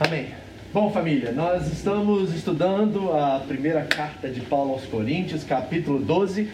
[0.00, 0.28] Amém.
[0.72, 6.48] Bom, família, nós estamos estudando a primeira carta de Paulo aos Coríntios, capítulo 12,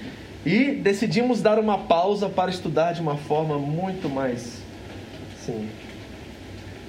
[0.44, 4.60] e decidimos dar uma pausa para estudar de uma forma muito mais,
[5.32, 5.68] assim,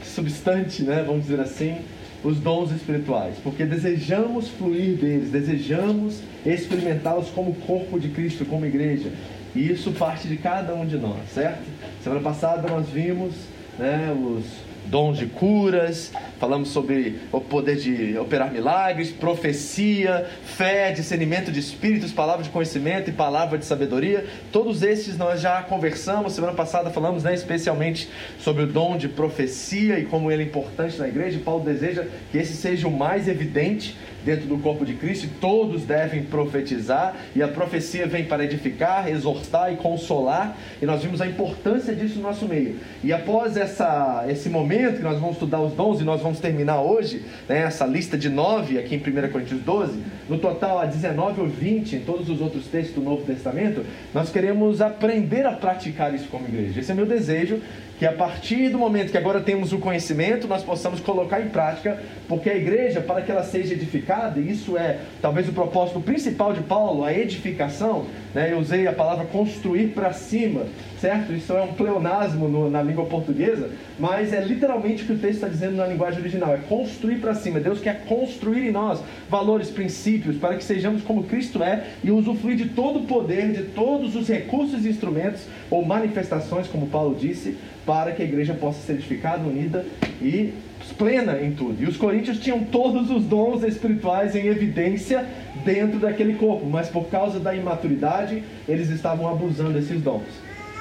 [0.03, 1.03] substante, né?
[1.05, 1.77] Vamos dizer assim,
[2.23, 9.11] os dons espirituais, porque desejamos fluir deles, desejamos experimentá-los como corpo de Cristo, como igreja.
[9.55, 11.61] E isso parte de cada um de nós, certo?
[12.03, 13.35] Semana passada nós vimos
[13.77, 14.43] né, os
[14.87, 22.11] dons de curas, falamos sobre o poder de operar milagres, profecia, fé, discernimento de espíritos,
[22.11, 24.25] palavra de conhecimento e palavra de sabedoria.
[24.51, 26.33] Todos esses nós já conversamos.
[26.33, 30.97] Semana passada falamos né, especialmente sobre o dom de profecia e como ele é importante
[30.97, 31.39] na igreja.
[31.43, 33.95] Paulo deseja que esse seja o mais evidente
[34.27, 39.71] dentro do corpo de Cristo todos devem profetizar, e a profecia vem para edificar, exortar
[39.71, 42.75] e consolar, e nós vimos a importância disso no nosso meio.
[43.01, 46.81] E após essa, esse momento que nós vamos estudar os dons, e nós vamos terminar
[46.81, 51.39] hoje, né, essa lista de nove aqui em 1 Coríntios 12, no total a 19
[51.39, 56.13] ou 20 em todos os outros textos do Novo Testamento, nós queremos aprender a praticar
[56.13, 56.81] isso como igreja.
[56.81, 57.61] Esse é meu desejo,
[57.97, 62.01] que a partir do momento que agora temos o conhecimento, nós possamos colocar em prática,
[62.27, 66.53] porque a igreja, para que ela seja edificada, e isso é talvez o propósito principal
[66.53, 68.05] de Paulo, a edificação,
[68.37, 68.53] né?
[68.53, 70.67] eu usei a palavra construir para cima,
[71.01, 71.33] certo?
[71.33, 75.37] Isso é um pleonasmo no, na língua portuguesa, mas é literalmente o que o texto
[75.37, 77.59] está dizendo na linguagem original: é construir para cima.
[77.59, 82.57] Deus quer construir em nós valores, princípios, para que sejamos como Cristo é e usufruir
[82.57, 87.57] de todo o poder, de todos os recursos e instrumentos ou manifestações, como Paulo disse,
[87.87, 89.83] para que a igreja possa ser edificada, unida
[90.21, 90.53] e
[90.91, 91.81] plena em tudo.
[91.81, 95.25] E os coríntios tinham todos os dons espirituais em evidência
[95.63, 100.23] dentro daquele corpo, mas por causa da imaturidade, eles estavam abusando desses dons.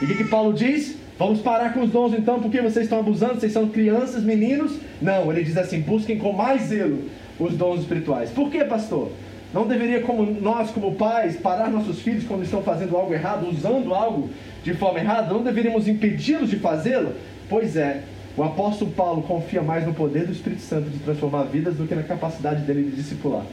[0.00, 0.96] E o que, que Paulo diz?
[1.18, 4.78] Vamos parar com os dons então, porque vocês estão abusando, vocês são crianças, meninos?
[5.00, 7.04] Não, ele diz assim: busquem com mais zelo
[7.38, 8.30] os dons espirituais.
[8.30, 9.10] Por que, pastor?
[9.54, 13.94] Não deveria, como nós, como pais, parar nossos filhos quando estão fazendo algo errado, usando
[13.94, 14.28] algo
[14.62, 15.32] de forma errada?
[15.32, 17.14] Não deveríamos impedi-los de fazê-lo?
[17.48, 18.02] Pois é,
[18.36, 21.94] o apóstolo Paulo confia mais no poder do Espírito Santo de transformar vidas do que
[21.94, 23.44] na capacidade dele de discipular.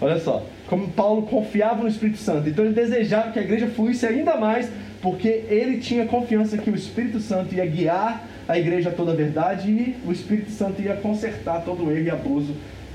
[0.00, 4.06] Olha só, como Paulo confiava no Espírito Santo, então ele desejava que a igreja fluísse
[4.06, 4.70] ainda mais,
[5.02, 9.14] porque ele tinha confiança que o Espírito Santo ia guiar a igreja a toda a
[9.14, 12.54] verdade e o Espírito Santo ia consertar todo o erro e abuso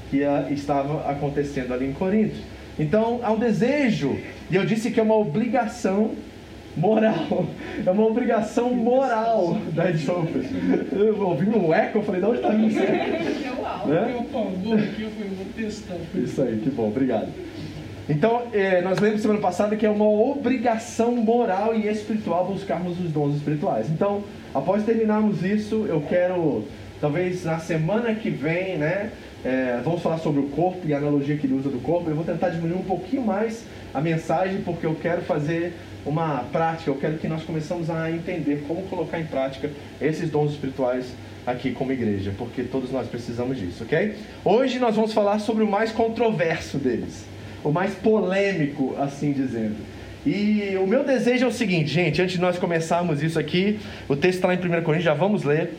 [0.09, 0.22] que
[0.52, 2.35] estava acontecendo ali em Corinto.
[2.78, 4.17] Então há um desejo,
[4.52, 6.12] e eu disse que é uma obrigação
[6.77, 7.45] moral.
[7.85, 10.39] É uma obrigação moral da Ediopa.
[10.91, 12.79] Eu ouvi um eco, eu falei, de onde está vindo isso?
[13.85, 14.15] Né?
[16.15, 17.27] Isso aí, que bom, obrigado.
[18.07, 23.11] Então, é, nós lemos semana passada que é uma obrigação moral e espiritual buscarmos os
[23.11, 23.89] dons espirituais.
[23.89, 26.63] Então, após terminarmos isso, eu quero,
[27.01, 29.11] talvez na semana que vem, né,
[29.43, 32.09] é, vamos falar sobre o corpo e a analogia que ele usa do corpo.
[32.09, 33.65] Eu vou tentar diminuir um pouquinho mais
[33.95, 35.73] a mensagem, porque eu quero fazer
[36.06, 40.51] uma prática, eu quero que nós começamos a entender como colocar em prática esses dons
[40.51, 41.06] espirituais
[41.47, 44.16] aqui como igreja, porque todos nós precisamos disso, ok?
[44.44, 47.25] Hoje nós vamos falar sobre o mais controverso deles,
[47.63, 49.78] o mais polêmico, assim dizendo.
[50.25, 53.79] E o meu desejo é o seguinte, gente, antes de nós começarmos isso aqui,
[54.09, 55.73] o texto está lá em 1 Coríntios, já vamos ler.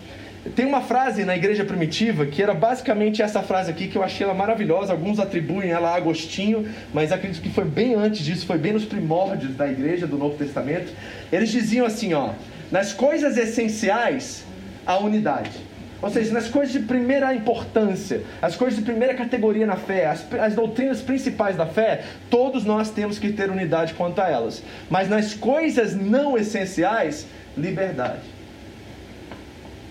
[0.55, 4.25] Tem uma frase na igreja primitiva que era basicamente essa frase aqui que eu achei
[4.25, 4.93] ela maravilhosa.
[4.93, 8.85] Alguns atribuem ela a Agostinho, mas acredito que foi bem antes disso, foi bem nos
[8.85, 10.93] primórdios da igreja do Novo Testamento.
[11.33, 12.31] Eles diziam assim, ó:
[12.71, 14.45] nas coisas essenciais,
[14.87, 15.51] a unidade.
[16.01, 20.27] Ou seja, nas coisas de primeira importância, as coisas de primeira categoria na fé, as,
[20.35, 24.63] as, doutrinas principais da fé, todos nós temos que ter unidade quanto a elas.
[24.91, 27.27] Mas nas coisas não essenciais,
[27.57, 28.36] liberdade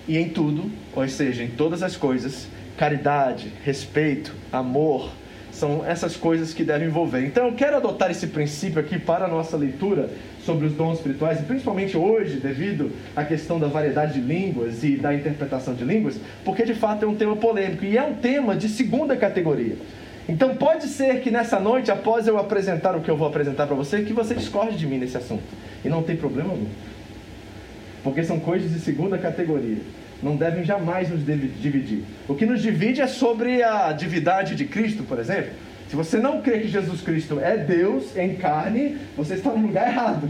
[0.08, 5.10] e em tudo, ou seja, em todas as coisas, caridade, respeito, amor,
[5.52, 7.26] são essas coisas que devem envolver.
[7.26, 10.10] Então eu quero adotar esse princípio aqui para a nossa leitura
[10.44, 14.96] sobre os dons espirituais, e principalmente hoje, devido à questão da variedade de línguas e
[14.98, 18.56] da interpretação de línguas, porque de fato é um tema polêmico e é um tema
[18.56, 19.78] de segunda categoria.
[20.28, 23.76] Então pode ser que nessa noite, após eu apresentar o que eu vou apresentar para
[23.76, 25.44] você, que você discorde de mim nesse assunto.
[25.84, 26.66] E não tem problema algum
[28.06, 29.80] porque são coisas de segunda categoria.
[30.22, 32.04] Não devem jamais nos dividir.
[32.28, 35.50] O que nos divide é sobre a divindade de Cristo, por exemplo.
[35.90, 39.88] Se você não crê que Jesus Cristo é Deus em carne, você está no lugar
[39.88, 40.30] errado.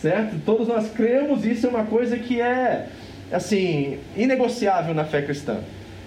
[0.00, 0.40] Certo?
[0.44, 2.86] Todos nós cremos, isso é uma coisa que é
[3.30, 5.58] assim, inegociável na fé cristã.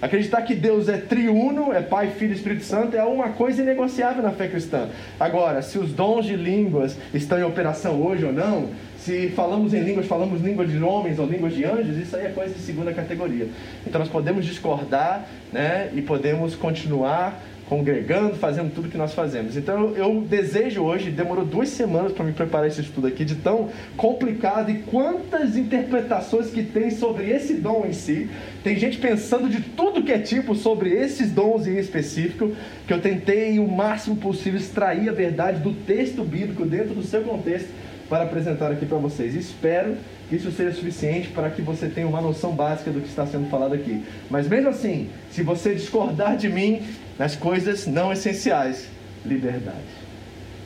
[0.02, 4.22] Acreditar que Deus é triuno, é Pai, Filho e Espírito Santo, é uma coisa inegociável
[4.22, 4.88] na fé cristã.
[5.18, 8.68] Agora, se os dons de línguas estão em operação hoje ou não,
[9.06, 12.28] Se falamos em línguas, falamos línguas de homens ou línguas de anjos, isso aí é
[12.30, 13.46] coisa de segunda categoria.
[13.86, 19.56] Então nós podemos discordar né, e podemos continuar congregando, fazendo tudo que nós fazemos.
[19.56, 23.68] Então eu desejo hoje, demorou duas semanas para me preparar esse estudo aqui, de tão
[23.96, 28.28] complicado e quantas interpretações que tem sobre esse dom em si.
[28.64, 32.50] Tem gente pensando de tudo que é tipo sobre esses dons em específico,
[32.88, 37.22] que eu tentei o máximo possível extrair a verdade do texto bíblico dentro do seu
[37.22, 39.34] contexto para apresentar aqui para vocês.
[39.34, 39.96] Espero
[40.28, 43.48] que isso seja suficiente para que você tenha uma noção básica do que está sendo
[43.48, 44.02] falado aqui.
[44.30, 46.82] Mas mesmo assim, se você discordar de mim
[47.18, 48.88] nas coisas não essenciais,
[49.24, 50.06] liberdade.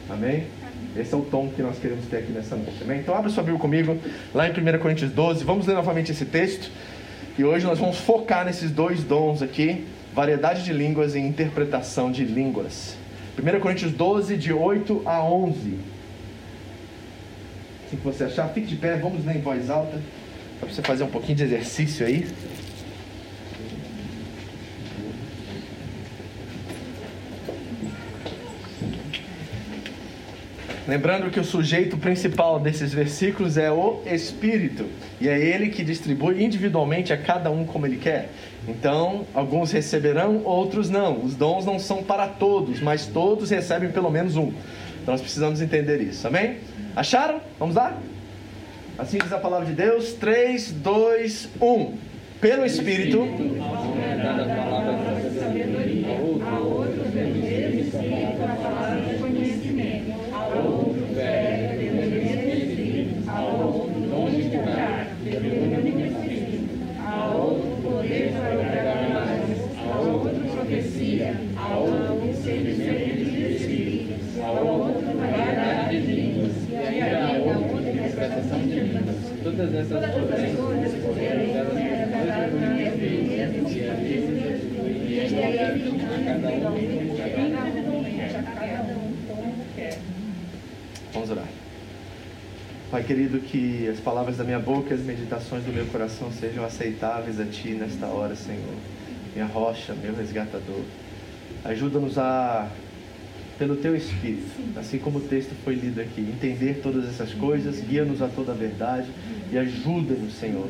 [0.09, 0.47] Amém?
[0.97, 2.83] Esse é o tom que nós queremos ter aqui nessa noite.
[2.83, 3.01] Amém?
[3.01, 3.97] Então abra sua Bíblia comigo,
[4.35, 5.45] lá em 1 Coríntios 12.
[5.45, 6.71] Vamos ler novamente esse texto.
[7.39, 12.25] E hoje nós vamos focar nesses dois dons aqui: variedade de línguas e interpretação de
[12.25, 12.97] línguas.
[13.39, 15.79] 1 Coríntios 12, de 8 a 11.
[17.91, 20.01] Assim que você achar, fique de pé, vamos ler em voz alta,
[20.61, 22.25] para você fazer um pouquinho de exercício aí.
[30.87, 34.87] Lembrando que o sujeito principal desses versículos é o Espírito,
[35.21, 38.31] e é ele que distribui individualmente a cada um como ele quer.
[38.69, 41.25] Então, alguns receberão, outros não.
[41.25, 44.53] Os dons não são para todos, mas todos recebem pelo menos um.
[45.03, 46.59] Então, nós precisamos entender isso, amém?
[46.95, 47.41] Acharam?
[47.59, 47.97] Vamos lá?
[48.99, 51.99] Assim diz a palavra de Deus: 3, 2, 1.
[52.41, 53.21] Pelo Espírito.
[79.61, 79.89] Coisas
[91.13, 91.45] Vamos orar.
[92.91, 96.65] Pai querido, que as palavras da minha boca e as meditações do meu coração sejam
[96.65, 98.75] aceitáveis a Ti nesta hora, Senhor.
[99.35, 100.85] Minha rocha, meu resgatador.
[101.67, 102.67] Ajuda-nos a,
[103.61, 108.23] pelo Teu Espírito, assim como o texto foi lido aqui, entender todas essas coisas, guia-nos
[108.23, 109.07] a toda a verdade
[109.53, 110.67] e ajuda-nos, Senhor,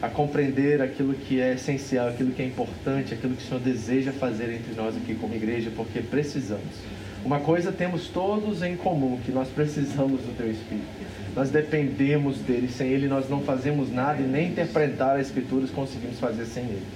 [0.00, 4.12] a compreender aquilo que é essencial, aquilo que é importante, aquilo que o Senhor deseja
[4.12, 6.74] fazer entre nós aqui como igreja, porque precisamos.
[7.22, 10.86] Uma coisa temos todos em comum, que nós precisamos do Teu Espírito.
[11.36, 16.18] Nós dependemos dele, sem ele nós não fazemos nada e nem interpretar as Escrituras conseguimos
[16.18, 16.86] fazer sem ele.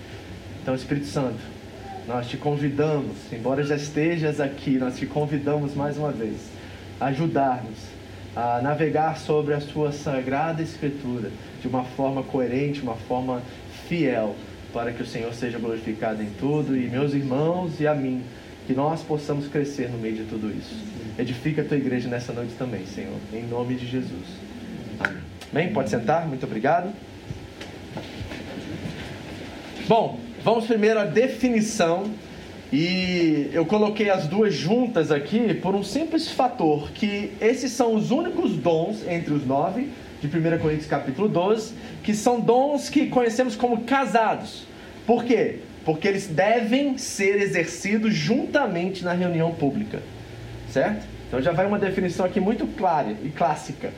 [0.63, 1.56] Então, Espírito Santo,
[2.07, 6.37] nós te convidamos, embora já estejas aqui, nós te convidamos mais uma vez
[7.01, 7.97] a ajudar-nos
[8.37, 11.31] a navegar sobre a sua sagrada Escritura
[11.63, 13.43] de uma forma coerente, uma forma
[13.89, 14.37] fiel,
[14.75, 18.23] para que o Senhor seja glorificado em tudo e meus irmãos e a mim,
[18.67, 20.77] que nós possamos crescer no meio de tudo isso.
[21.19, 24.27] Edifica a tua igreja nessa noite também, Senhor, em nome de Jesus.
[25.51, 25.73] Amém.
[25.73, 26.93] Pode sentar, muito obrigado.
[29.89, 32.05] Bom, vamos primeiro à definição.
[32.73, 38.13] E eu coloquei as duas juntas aqui por um simples fator, que esses são os
[38.13, 39.89] únicos dons entre os nove
[40.21, 44.67] de 1 Coríntios capítulo 12, que são dons que conhecemos como casados.
[45.05, 45.61] Por quê?
[45.85, 50.01] Porque eles devem ser exercidos juntamente na reunião pública.
[50.71, 51.07] Certo?
[51.27, 53.93] Então já vai uma definição aqui muito clara e clássica.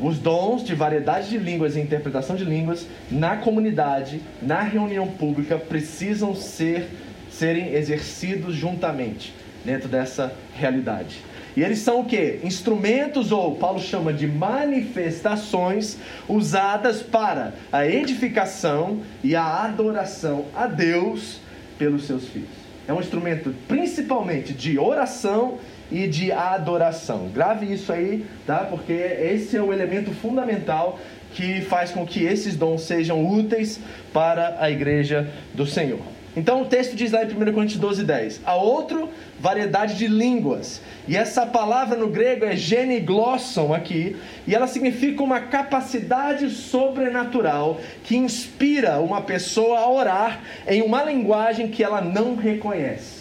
[0.00, 5.58] Os dons de variedade de línguas e interpretação de línguas na comunidade, na reunião pública,
[5.58, 6.88] precisam ser
[7.30, 11.22] serem exercidos juntamente dentro dessa realidade.
[11.56, 12.40] E eles são o que?
[12.42, 21.40] Instrumentos, ou Paulo chama de manifestações, usadas para a edificação e a adoração a Deus
[21.78, 22.48] pelos seus filhos.
[22.86, 25.58] É um instrumento principalmente de oração
[25.90, 27.28] e de adoração.
[27.28, 28.58] Grave isso aí, tá?
[28.58, 30.98] Porque esse é o elemento fundamental
[31.32, 33.80] que faz com que esses dons sejam úteis
[34.12, 36.00] para a igreja do Senhor.
[36.36, 39.08] Então o texto diz lá em 1 Coríntios 12, 10: A outro,
[39.40, 40.80] variedade de línguas.
[41.08, 44.16] E essa palavra no grego é geniglosson aqui,
[44.46, 51.68] e ela significa uma capacidade sobrenatural que inspira uma pessoa a orar em uma linguagem
[51.68, 53.19] que ela não reconhece.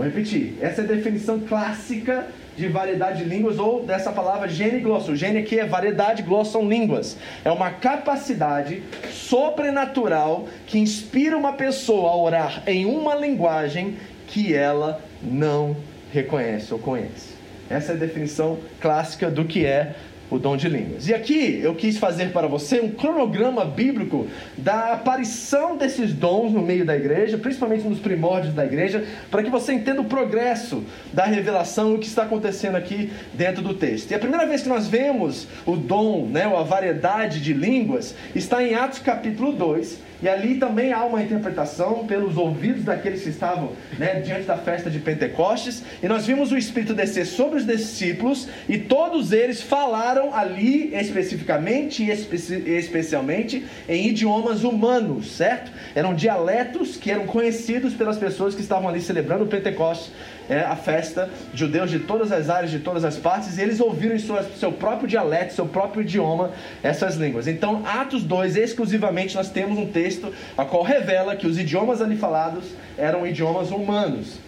[0.00, 5.14] Vou repetir, essa é a definição clássica de variedade de línguas ou dessa palavra geniglosso.
[5.14, 7.18] Gene aqui é variedade, gloss são línguas.
[7.44, 15.02] É uma capacidade sobrenatural que inspira uma pessoa a orar em uma linguagem que ela
[15.22, 15.76] não
[16.10, 17.34] reconhece ou conhece.
[17.68, 19.94] Essa é a definição clássica do que é
[20.30, 21.08] o dom de línguas.
[21.08, 26.62] E aqui eu quis fazer para você um cronograma bíblico da aparição desses dons no
[26.62, 31.24] meio da igreja, principalmente nos primórdios da igreja, para que você entenda o progresso da
[31.24, 34.10] revelação e o que está acontecendo aqui dentro do texto.
[34.10, 38.14] E a primeira vez que nós vemos o dom, né, ou a variedade de línguas,
[38.34, 43.30] está em Atos capítulo 2 e ali também há uma interpretação pelos ouvidos daqueles que
[43.30, 45.82] estavam né, diante da festa de Pentecostes.
[46.02, 52.02] E nós vimos o Espírito descer sobre os discípulos e todos eles falaram ali especificamente
[52.02, 52.36] e espe
[52.70, 55.70] especialmente em idiomas humanos, certo?
[55.94, 60.12] Eram dialetos que eram conhecidos pelas pessoas que estavam ali celebrando o Pentecostes
[60.50, 64.16] é, a festa, judeus de todas as áreas, de todas as partes, e eles ouviram
[64.16, 66.50] em sua, seu próprio dialeto, seu próprio idioma,
[66.82, 67.46] essas línguas.
[67.46, 72.16] Então, Atos 2, exclusivamente, nós temos um texto a qual revela que os idiomas ali
[72.16, 72.64] falados
[72.98, 74.38] eram idiomas humanos.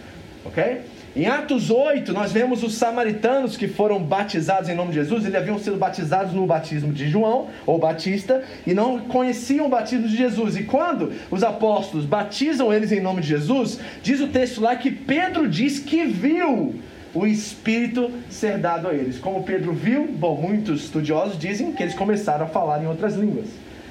[0.45, 0.81] Ok?
[1.15, 5.35] Em Atos 8, nós vemos os samaritanos que foram batizados em nome de Jesus, eles
[5.35, 10.17] haviam sido batizados no batismo de João, ou Batista, e não conheciam o batismo de
[10.17, 10.57] Jesus.
[10.57, 14.89] E quando os apóstolos batizam eles em nome de Jesus, diz o texto lá que
[14.89, 16.73] Pedro diz que viu
[17.13, 19.19] o Espírito ser dado a eles.
[19.19, 23.49] Como Pedro viu, bom, muitos estudiosos dizem que eles começaram a falar em outras línguas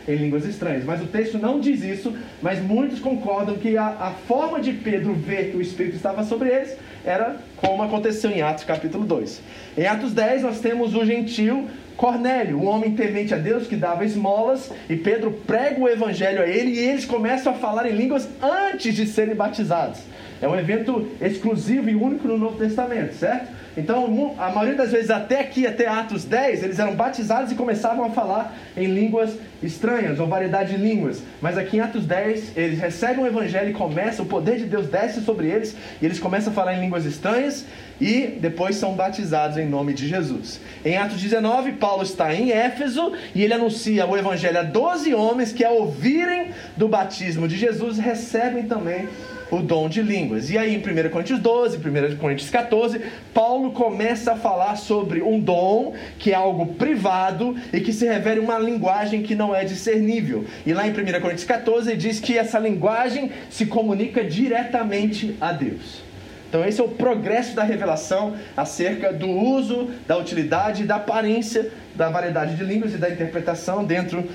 [0.08, 0.84] em línguas estranhas.
[0.84, 2.12] Mas o texto não diz isso,
[2.42, 6.48] mas muitos concordam que a, a forma de Pedro ver que o Espírito estava sobre
[6.48, 9.40] eles era como aconteceu em Atos capítulo 2.
[9.76, 14.04] Em Atos 10 nós temos o gentil Cornélio, um homem temente a Deus que dava
[14.04, 18.28] esmolas, e Pedro prega o evangelho a ele e eles começam a falar em línguas
[18.42, 20.00] antes de serem batizados.
[20.42, 23.48] É um evento exclusivo e único no Novo Testamento, certo?
[23.76, 28.04] Então, a maioria das vezes, até aqui, até Atos 10, eles eram batizados e começavam
[28.04, 31.22] a falar em línguas estranhas, ou variedade de línguas.
[31.40, 34.88] Mas aqui em Atos 10, eles recebem o evangelho e começam, o poder de Deus
[34.88, 37.64] desce sobre eles, e eles começam a falar em línguas estranhas,
[38.00, 40.60] e depois são batizados em nome de Jesus.
[40.84, 45.52] Em Atos 19, Paulo está em Éfeso, e ele anuncia o evangelho a 12 homens
[45.52, 49.08] que, ao ouvirem do batismo de Jesus, recebem também
[49.52, 50.48] o dom de línguas.
[50.48, 53.02] E aí, em 1 Coríntios 12, 1 Coríntios 14,
[53.34, 58.40] Paulo começa a falar sobre um dom que é algo privado e que se revela
[58.40, 60.46] uma linguagem que não é discernível.
[60.64, 65.52] E lá em 1 Coríntios 14 ele diz que essa linguagem se comunica diretamente a
[65.52, 66.02] Deus.
[66.48, 72.08] Então, esse é o progresso da revelação acerca do uso, da utilidade, da aparência, da
[72.08, 74.26] variedade de línguas e da interpretação dentro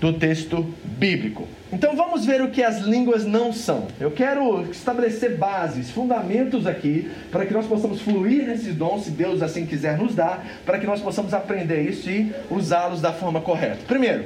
[0.00, 1.46] do texto bíblico.
[1.72, 3.88] Então vamos ver o que as línguas não são.
[4.00, 9.42] Eu quero estabelecer bases, fundamentos aqui, para que nós possamos fluir nesses dons, se Deus
[9.42, 13.78] assim quiser nos dar, para que nós possamos aprender isso e usá-los da forma correta.
[13.86, 14.24] Primeiro,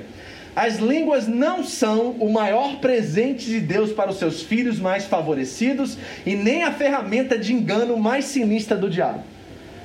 [0.55, 5.97] as línguas não são o maior presente de Deus para os seus filhos mais favorecidos
[6.27, 9.32] e nem a ferramenta de engano mais sinistra do diabo.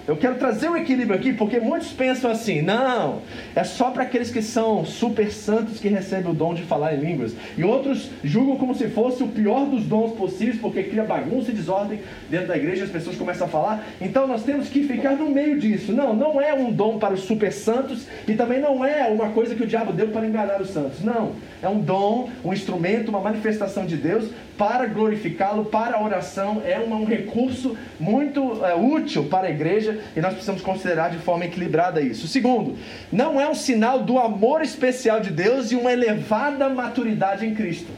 [0.07, 3.21] Eu quero trazer um equilíbrio aqui, porque muitos pensam assim: não,
[3.53, 6.99] é só para aqueles que são super santos que recebem o dom de falar em
[7.01, 7.35] línguas.
[7.57, 11.53] E outros julgam como se fosse o pior dos dons possíveis, porque cria bagunça e
[11.53, 11.99] desordem
[12.29, 13.85] dentro da igreja, as pessoas começam a falar.
[13.99, 15.91] Então nós temos que ficar no meio disso.
[15.91, 19.55] Não, não é um dom para os super santos e também não é uma coisa
[19.55, 21.03] que o diabo deu para enganar os santos.
[21.03, 26.61] Não, é um dom, um instrumento, uma manifestação de Deus para glorificá-lo, para a oração.
[26.65, 31.45] É um recurso muito é, útil para a igreja e nós precisamos considerar de forma
[31.45, 32.27] equilibrada isso.
[32.27, 32.75] Segundo,
[33.11, 37.91] não é um sinal do amor especial de Deus e uma elevada maturidade em Cristo.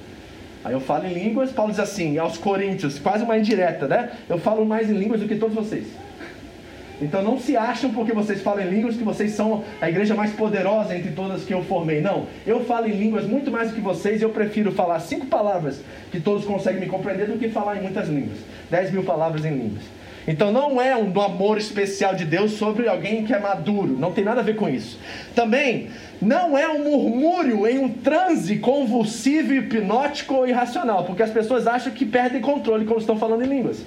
[0.63, 4.11] Aí eu falo em línguas, Paulo diz assim, aos Coríntios, quase uma indireta, né?
[4.27, 5.87] Eu falo mais em línguas do que todos vocês.
[7.01, 10.33] Então não se acham porque vocês falam em línguas que vocês são a igreja mais
[10.33, 12.01] poderosa entre todas que eu formei.
[12.01, 12.27] Não.
[12.45, 15.81] Eu falo em línguas muito mais do que vocês e eu prefiro falar cinco palavras
[16.11, 18.39] que todos conseguem me compreender do que falar em muitas línguas.
[18.69, 19.83] Dez mil palavras em línguas.
[20.27, 24.23] Então não é um amor especial de Deus sobre alguém que é maduro, não tem
[24.23, 24.99] nada a ver com isso.
[25.33, 25.87] Também
[26.21, 31.91] não é um murmúrio em um transe convulsivo, hipnótico ou irracional, porque as pessoas acham
[31.91, 33.83] que perdem controle quando estão falando em línguas.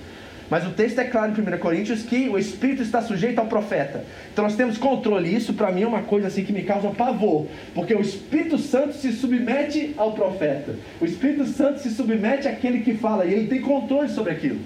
[0.51, 4.05] Mas o texto é claro em 1 Coríntios que o Espírito está sujeito ao profeta.
[4.33, 5.35] Então nós temos controle.
[5.35, 7.47] Isso para mim é uma coisa assim que me causa pavor.
[7.75, 10.75] Porque o Espírito Santo se submete ao profeta.
[11.01, 13.25] O Espírito Santo se submete àquele que fala.
[13.25, 14.61] E ele tem controle sobre aquilo.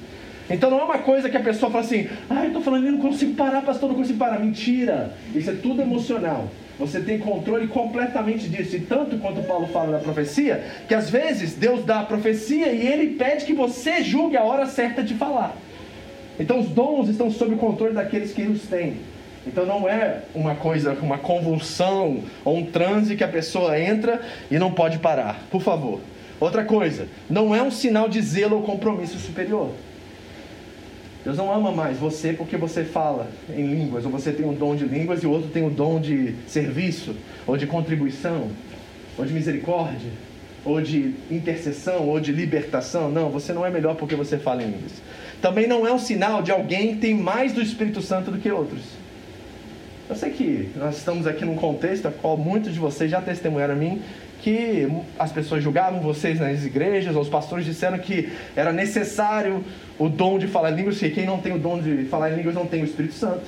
[0.48, 2.90] Então não é uma coisa que a pessoa fala assim, ah, eu estou falando e
[2.90, 4.38] não consigo parar, pastor, não consigo parar.
[4.38, 5.12] Mentira!
[5.34, 6.48] Isso é tudo emocional.
[6.78, 8.76] Você tem controle completamente disso.
[8.76, 12.86] E tanto quanto Paulo fala da profecia, que às vezes Deus dá a profecia e
[12.86, 15.56] ele pede que você julgue a hora certa de falar.
[16.38, 18.96] Então os dons estão sob o controle daqueles que os têm.
[19.46, 24.58] Então não é uma coisa, uma convulsão ou um transe que a pessoa entra e
[24.58, 25.40] não pode parar.
[25.50, 26.00] Por favor.
[26.38, 29.70] Outra coisa, não é um sinal de zelo ou compromisso superior.
[31.24, 34.76] Deus não ama mais você porque você fala em línguas, ou você tem um dom
[34.76, 37.16] de línguas e o outro tem um dom de serviço,
[37.46, 38.48] ou de contribuição,
[39.18, 40.10] ou de misericórdia,
[40.64, 43.10] ou de intercessão, ou de libertação.
[43.10, 44.92] Não, você não é melhor porque você fala em línguas.
[45.40, 48.50] Também não é um sinal de alguém que tem mais do Espírito Santo do que
[48.50, 48.82] outros.
[50.08, 53.74] Eu sei que nós estamos aqui num contexto a qual muitos de vocês já testemunharam
[53.74, 54.02] a mim
[54.40, 54.86] que
[55.18, 59.64] as pessoas julgavam vocês nas igrejas, ou os pastores disseram que era necessário
[59.98, 62.36] o dom de falar em línguas, que quem não tem o dom de falar em
[62.36, 63.44] línguas não tem o Espírito Santo.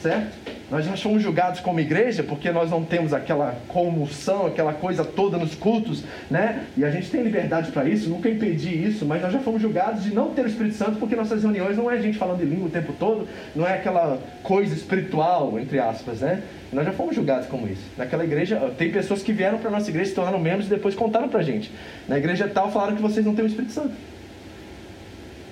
[0.00, 0.51] Certo?
[0.72, 5.36] Nós já somos julgados como igreja porque nós não temos aquela comoção, aquela coisa toda
[5.36, 6.64] nos cultos, né?
[6.78, 10.02] E a gente tem liberdade para isso, nunca impedi isso, mas nós já fomos julgados
[10.02, 12.46] de não ter o Espírito Santo porque nossas reuniões não é a gente falando de
[12.46, 16.42] língua o tempo todo, não é aquela coisa espiritual, entre aspas, né?
[16.72, 17.82] Nós já fomos julgados como isso.
[17.98, 21.28] Naquela igreja, tem pessoas que vieram para nossa igreja, se tornaram membros e depois contaram
[21.28, 21.70] para a gente.
[22.08, 23.92] Na igreja tal falaram que vocês não têm o Espírito Santo.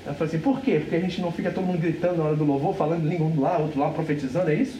[0.06, 0.78] Eu falei assim, por quê?
[0.80, 3.38] Porque a gente não fica todo mundo gritando na hora do louvor, falando língua um
[3.38, 4.78] lá, outro lá, profetizando, é isso?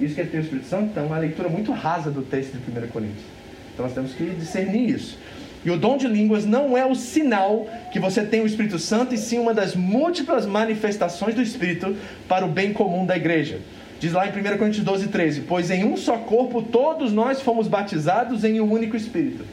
[0.00, 0.84] Isso que é ter o Espírito Santo?
[0.90, 3.24] Então, é uma leitura muito rasa do texto de 1 Coríntios.
[3.72, 5.18] Então, nós temos que discernir isso.
[5.64, 9.14] E o dom de línguas não é o sinal que você tem o Espírito Santo,
[9.14, 11.96] e sim uma das múltiplas manifestações do Espírito
[12.28, 13.58] para o bem comum da igreja.
[13.98, 17.66] Diz lá em 1 Coríntios 12, 13: Pois em um só corpo todos nós fomos
[17.66, 19.44] batizados em um único Espírito.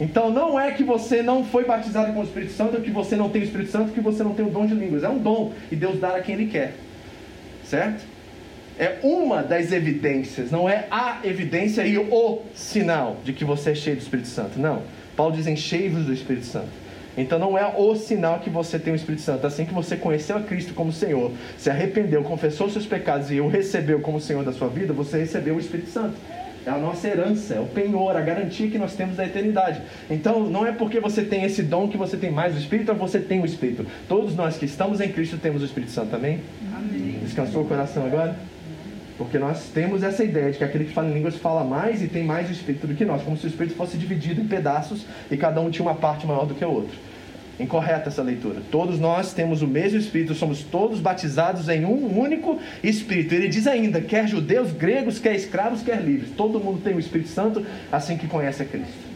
[0.00, 3.30] Então não é que você não foi batizado com o Espírito Santo, que você não
[3.30, 5.02] tem o Espírito Santo, que você não tem o dom de línguas.
[5.02, 6.74] É um dom e Deus dá a quem Ele quer.
[7.64, 8.04] Certo?
[8.78, 13.74] É uma das evidências, não é a evidência e o sinal de que você é
[13.74, 14.58] cheio do Espírito Santo.
[14.58, 14.82] Não.
[15.16, 16.68] Paulo diz enchei-vos do Espírito Santo.
[17.16, 19.44] Então não é o sinal que você tem o Espírito Santo.
[19.44, 23.48] Assim que você conheceu a Cristo como Senhor, se arrependeu, confessou seus pecados e o
[23.48, 26.14] recebeu como Senhor da sua vida, você recebeu o Espírito Santo.
[26.64, 29.80] É a nossa herança, é o penhor, a garantia que nós temos da eternidade.
[30.10, 32.98] Então, não é porque você tem esse dom que você tem mais o Espírito, ou
[32.98, 33.86] você tem o Espírito.
[34.06, 36.40] Todos nós que estamos em Cristo temos o Espírito Santo, amém?
[36.76, 37.20] Amém.
[37.22, 38.36] Descansou o coração agora?
[39.18, 42.06] Porque nós temos essa ideia de que aquele que fala em línguas fala mais e
[42.06, 45.04] tem mais o Espírito do que nós, como se o Espírito fosse dividido em pedaços
[45.28, 46.96] e cada um tinha uma parte maior do que o outro.
[47.58, 48.62] Incorreta essa leitura.
[48.70, 53.34] Todos nós temos o mesmo Espírito, somos todos batizados em um único Espírito.
[53.34, 56.30] Ele diz ainda: quer judeus, gregos, quer escravos, quer livres.
[56.36, 59.08] Todo mundo tem o Espírito Santo assim que conhece a Cristo.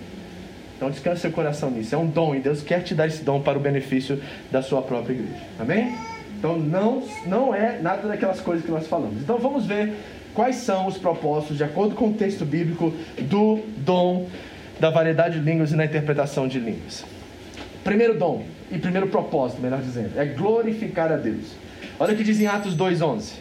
[0.77, 1.95] Então descanse seu coração nisso.
[1.95, 4.83] É um dom e Deus quer te dar esse dom para o benefício da sua
[4.83, 5.45] própria igreja.
[5.61, 6.12] Amém?
[6.43, 9.23] Então não, não é nada daquelas coisas que nós falamos.
[9.23, 9.95] Então vamos ver
[10.35, 14.27] quais são os propósitos, de acordo com o texto bíblico, do dom
[14.81, 17.05] da variedade de línguas e na interpretação de línguas.
[17.85, 21.55] Primeiro dom, e primeiro propósito, melhor dizendo, é glorificar a Deus.
[22.01, 23.35] Olha o que diz em Atos 2,11.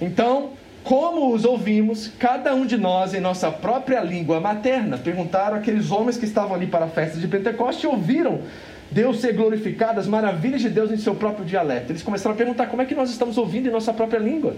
[0.00, 0.50] Então,
[0.82, 6.16] como os ouvimos, cada um de nós em nossa própria língua materna, perguntaram aqueles homens
[6.16, 8.40] que estavam ali para a festa de Pentecoste e ouviram
[8.90, 11.92] Deus ser glorificado, as maravilhas de Deus em seu próprio dialeto.
[11.92, 14.56] Eles começaram a perguntar como é que nós estamos ouvindo em nossa própria língua.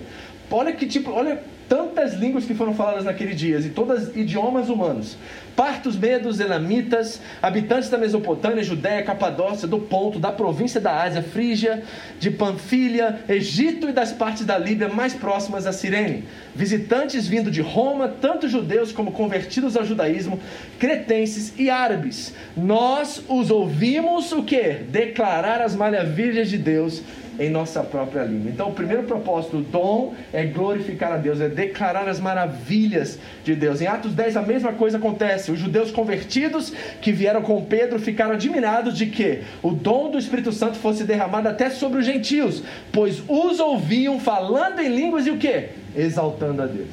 [0.50, 5.16] Olha que tipo, olha tantas línguas que foram faladas naquele dia, e todas idiomas humanos.
[5.54, 11.84] Partos, medos, elamitas, habitantes da Mesopotâmia, Judéia, Capadócia, do Ponto, da província da Ásia, Frígia,
[12.18, 16.24] de Panfilha, Egito e das partes da Líbia mais próximas a Cirene.
[16.56, 20.40] Visitantes vindo de Roma, tanto judeus como convertidos ao judaísmo,
[20.76, 22.34] cretenses e árabes.
[22.56, 24.80] Nós os ouvimos o que?
[24.90, 27.00] Declarar as maravilhas de Deus
[27.40, 28.50] em nossa própria língua.
[28.50, 33.54] Então, o primeiro propósito do dom é glorificar a Deus, é declarar as maravilhas de
[33.54, 33.80] Deus.
[33.80, 35.50] Em Atos 10, a mesma coisa acontece.
[35.50, 40.52] Os judeus convertidos que vieram com Pedro ficaram admirados de que o dom do Espírito
[40.52, 45.38] Santo fosse derramado até sobre os gentios, pois os ouviam falando em línguas e o
[45.38, 45.70] que?
[45.96, 46.90] Exaltando a Deus.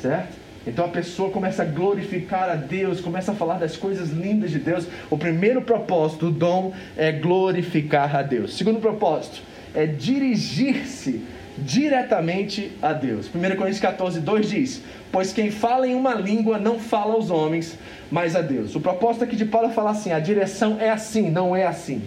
[0.00, 0.39] Certo?
[0.66, 4.58] Então a pessoa começa a glorificar a Deus, começa a falar das coisas lindas de
[4.58, 4.86] Deus.
[5.10, 8.56] O primeiro propósito do dom é glorificar a Deus.
[8.56, 9.42] Segundo propósito
[9.74, 11.24] é dirigir-se
[11.56, 13.26] diretamente a Deus.
[13.26, 17.78] 1 Coríntios 14, 2 diz: Pois quem fala em uma língua não fala aos homens,
[18.10, 18.74] mas a Deus.
[18.74, 22.02] O propósito aqui de Paulo é falar assim: a direção é assim, não é assim.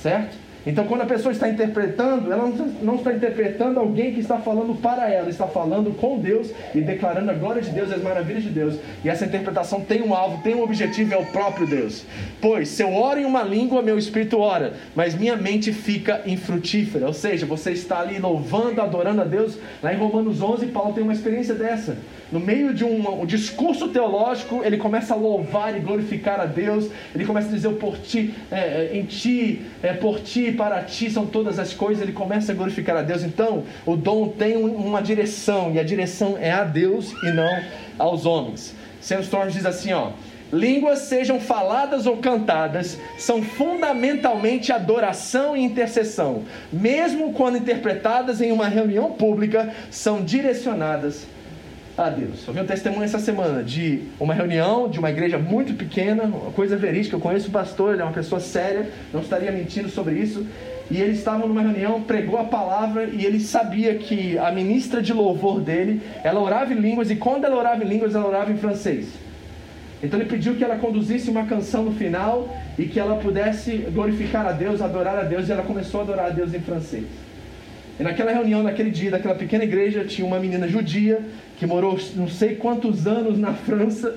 [0.00, 0.43] Certo?
[0.66, 2.50] Então, quando a pessoa está interpretando, ela
[2.82, 7.30] não está interpretando alguém que está falando para ela, está falando com Deus e declarando
[7.30, 8.76] a glória de Deus e as maravilhas de Deus.
[9.04, 12.06] E essa interpretação tem um alvo, tem um objetivo, é o próprio Deus.
[12.40, 17.06] Pois, se eu oro em uma língua, meu espírito ora, mas minha mente fica infrutífera.
[17.06, 19.58] Ou seja, você está ali louvando, adorando a Deus.
[19.82, 21.96] Lá em Romanos 11, Paulo tem uma experiência dessa
[22.32, 26.88] no meio de um, um, discurso teológico, ele começa a louvar e glorificar a Deus,
[27.14, 31.10] ele começa a dizer por ti, é, é, em ti, é, por ti, para ti
[31.10, 33.22] são todas as coisas, ele começa a glorificar a Deus.
[33.22, 37.62] Então, o dom tem uma direção, e a direção é a Deus e não
[37.98, 38.74] aos homens.
[39.00, 40.12] Sam Storms diz assim, ó,
[40.52, 46.42] línguas sejam faladas ou cantadas, são fundamentalmente adoração e intercessão.
[46.72, 51.26] Mesmo quando interpretadas em uma reunião pública, são direcionadas
[51.96, 52.46] a Deus.
[52.46, 56.50] Eu vi um testemunho essa semana de uma reunião de uma igreja muito pequena, uma
[56.50, 57.14] coisa verídica.
[57.16, 60.46] Eu conheço o pastor, ele é uma pessoa séria, não estaria mentindo sobre isso.
[60.90, 65.12] E eles estavam numa reunião, pregou a palavra e ele sabia que a ministra de
[65.12, 68.56] louvor dele, ela orava em línguas e quando ela orava em línguas, ela orava em
[68.56, 69.08] francês.
[70.02, 74.46] Então ele pediu que ela conduzisse uma canção no final e que ela pudesse glorificar
[74.46, 77.04] a Deus, adorar a Deus, e ela começou a adorar a Deus em francês.
[77.98, 81.20] E naquela reunião, naquele dia, daquela pequena igreja, tinha uma menina judia
[81.56, 84.14] que morou não sei quantos anos na França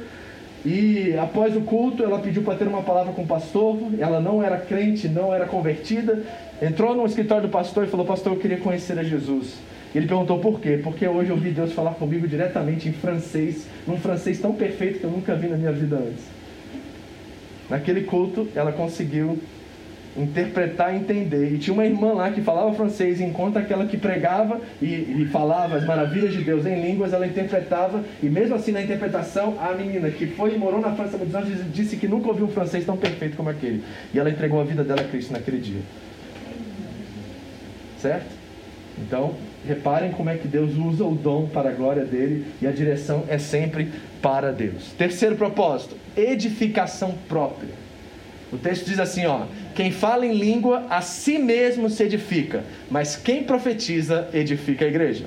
[0.65, 3.77] e após o culto, ela pediu para ter uma palavra com o pastor.
[3.97, 6.23] Ela não era crente, não era convertida.
[6.61, 9.55] Entrou no escritório do pastor e falou: Pastor, eu queria conhecer a Jesus.
[9.95, 10.79] Ele perguntou por quê?
[10.83, 15.05] Porque hoje eu ouvi Deus falar comigo diretamente em francês, num francês tão perfeito que
[15.05, 16.25] eu nunca vi na minha vida antes.
[17.69, 19.39] Naquele culto, ela conseguiu
[20.17, 21.53] interpretar entender.
[21.53, 25.77] E tinha uma irmã lá que falava francês, enquanto aquela que pregava e, e, falava
[25.77, 30.09] as maravilhas de Deus em línguas, ela interpretava, e mesmo assim na interpretação, a menina
[30.09, 32.97] que foi e morou na França muitos anos disse que nunca ouviu um francês tão
[32.97, 33.83] perfeito como aquele.
[34.13, 35.81] E ela entregou a vida dela a Cristo naquele dia.
[37.99, 38.37] Certo?
[38.99, 42.71] Então, reparem como é que Deus usa o dom para a glória dele e a
[42.71, 44.91] direção é sempre para Deus.
[44.97, 47.86] Terceiro propósito: edificação própria.
[48.51, 53.15] O texto diz assim, ó: quem fala em língua a si mesmo se edifica, mas
[53.15, 55.25] quem profetiza edifica a igreja.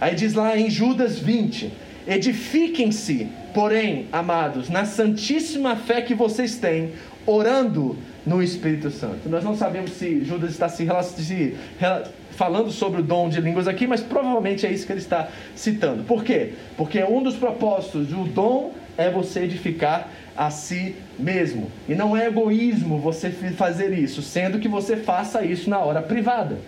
[0.00, 1.72] Aí diz lá em Judas 20:
[2.06, 6.92] edifiquem-se, porém, amados, na santíssima fé que vocês têm,
[7.26, 9.28] orando no Espírito Santo.
[9.28, 10.86] Nós não sabemos se Judas está se,
[12.30, 16.04] falando sobre o dom de línguas aqui, mas provavelmente é isso que ele está citando.
[16.04, 16.52] Por quê?
[16.76, 21.70] Porque um dos propósitos do dom é você edificar a si mesmo.
[21.88, 26.58] E não é egoísmo você fazer isso, sendo que você faça isso na hora privada.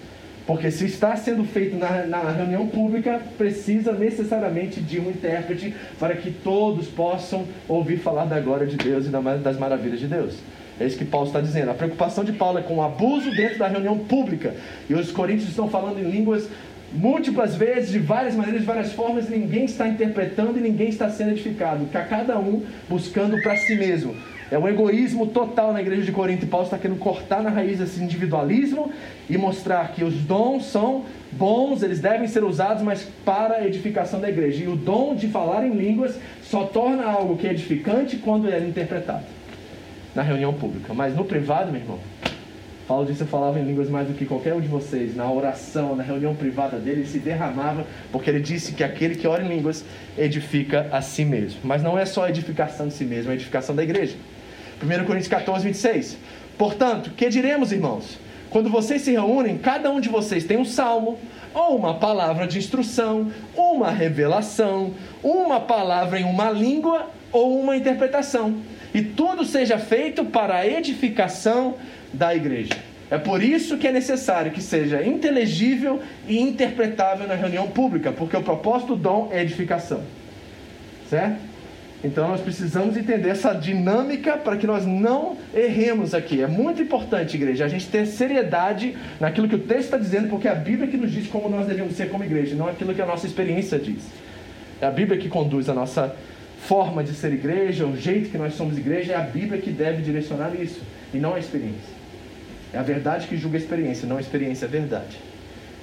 [0.46, 6.16] Porque se está sendo feito na, na, reunião pública, precisa necessariamente de um intérprete para
[6.16, 10.38] que todos possam ouvir falar da glória de Deus e das maravilhas de Deus.
[10.80, 11.70] É isso que Paulo está dizendo.
[11.70, 14.54] A preocupação de Paulo é com o abuso dentro da reunião pública.
[14.88, 16.48] E os coríntios estão falando em línguas
[16.92, 21.30] múltiplas vezes, de várias maneiras, de várias formas, ninguém está interpretando e ninguém está sendo
[21.30, 21.86] edificado.
[21.86, 24.14] Cada um buscando para si mesmo.
[24.50, 26.44] É um egoísmo total na igreja de Corinto.
[26.44, 28.90] E Paulo está querendo cortar na raiz esse individualismo
[29.28, 34.20] e mostrar que os dons são bons, eles devem ser usados, mas para a edificação
[34.20, 34.64] da igreja.
[34.64, 38.58] E o dom de falar em línguas só torna algo que é edificante quando é
[38.58, 39.24] interpretado
[40.16, 40.92] na reunião pública.
[40.92, 41.98] Mas no privado, meu irmão,
[42.90, 45.14] Paulo disse: Eu falava em línguas mais do que qualquer um de vocês.
[45.14, 49.28] Na oração, na reunião privada dele, ele se derramava, porque ele disse que aquele que
[49.28, 49.84] ora em línguas
[50.18, 51.60] edifica a si mesmo.
[51.62, 54.16] Mas não é só a edificação de si mesmo, é a edificação da igreja.
[54.82, 56.18] 1 Coríntios 14, 26.
[56.58, 58.18] Portanto, que diremos, irmãos?
[58.50, 61.16] Quando vocês se reúnem, cada um de vocês tem um salmo,
[61.54, 68.56] ou uma palavra de instrução, uma revelação, uma palavra em uma língua ou uma interpretação.
[68.92, 71.76] E tudo seja feito para a edificação
[72.12, 72.74] da igreja.
[73.10, 78.36] É por isso que é necessário que seja inteligível e interpretável na reunião pública, porque
[78.36, 80.02] o propósito do dom é edificação.
[81.08, 81.50] Certo?
[82.02, 86.40] Então nós precisamos entender essa dinâmica para que nós não erremos aqui.
[86.40, 90.48] É muito importante, igreja, a gente ter seriedade naquilo que o texto está dizendo, porque
[90.48, 93.02] é a Bíblia que nos diz como nós devemos ser como igreja, não aquilo que
[93.02, 94.02] a nossa experiência diz.
[94.80, 96.14] É a Bíblia que conduz a nossa
[96.60, 100.00] forma de ser igreja, o jeito que nós somos igreja, é a Bíblia que deve
[100.00, 100.80] direcionar isso,
[101.12, 101.99] e não a experiência.
[102.72, 105.18] É a verdade que julga a experiência, não a experiência é a verdade.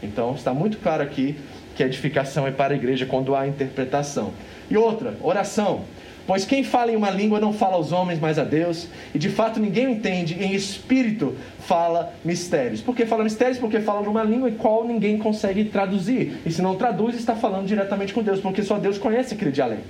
[0.02, 1.36] Então está muito claro aqui
[1.76, 4.32] que a edificação é para a igreja quando há interpretação.
[4.70, 5.84] E outra, oração.
[6.26, 9.30] Pois quem fala em uma língua não fala aos homens, mas a Deus, e de
[9.30, 12.82] fato ninguém entende, em espírito fala mistérios.
[12.82, 13.58] Por que fala mistérios?
[13.58, 16.40] Porque fala numa língua em qual ninguém consegue traduzir.
[16.46, 19.88] E se não traduz, está falando diretamente com Deus, porque só Deus conhece aquele dialeto.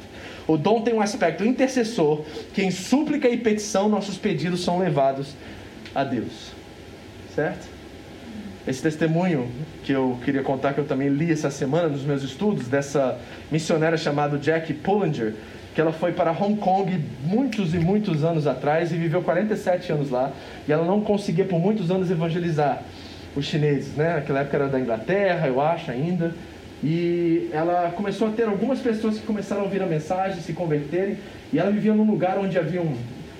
[0.47, 5.33] O dom tem um aspecto intercessor, que em súplica e petição nossos pedidos são levados
[5.95, 6.56] a Deus.
[7.37, 7.67] Certo?
[8.67, 9.47] Esse testemunho
[9.83, 13.15] que eu queria contar, que eu também li essa semana nos meus estudos, dessa
[13.51, 15.35] missionária chamada Jack Pullinger,
[15.75, 20.09] que ela foi para Hong Kong muitos e muitos anos atrás e viveu 47 anos
[20.09, 20.31] lá,
[20.67, 22.81] e ela não conseguia por muitos anos evangelizar
[23.35, 24.15] os chineses, né?
[24.15, 26.33] Naquela época era da Inglaterra, eu acho ainda.
[26.83, 31.19] E ela começou a ter algumas pessoas que começaram a ouvir a mensagem, se converterem,
[31.53, 32.95] e ela vivia num lugar onde haviam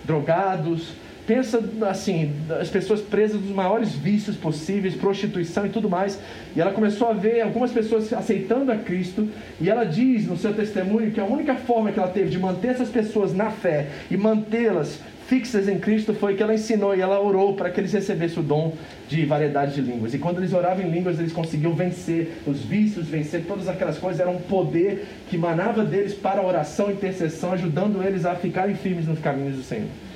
[0.06, 0.94] drogados,
[1.28, 6.18] Pensa assim, as pessoas presas nos maiores vícios possíveis, prostituição e tudo mais.
[6.56, 9.28] E ela começou a ver algumas pessoas aceitando a Cristo.
[9.60, 12.70] E ela diz no seu testemunho que a única forma que ela teve de manter
[12.70, 17.20] essas pessoas na fé e mantê-las fixas em Cristo foi que ela ensinou e ela
[17.20, 18.74] orou para que eles recebessem o dom
[19.10, 20.13] de variedade de línguas.
[20.13, 24.22] E quando eles oravam em línguas, eles conseguiam vencer os vícios, vencer todas aquelas coisas.
[24.22, 29.06] Era um poder que manava deles para oração e intercessão, ajudando eles a ficarem firmes
[29.06, 30.07] nos caminhos do Senhor.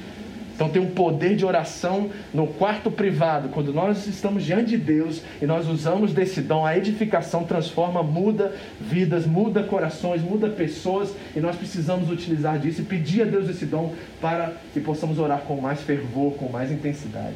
[0.62, 5.24] Então tem um poder de oração no quarto privado, quando nós estamos diante de Deus
[5.42, 11.40] e nós usamos desse dom, a edificação transforma, muda vidas, muda corações, muda pessoas, e
[11.40, 15.60] nós precisamos utilizar disso e pedir a Deus esse dom para que possamos orar com
[15.60, 17.34] mais fervor, com mais intensidade.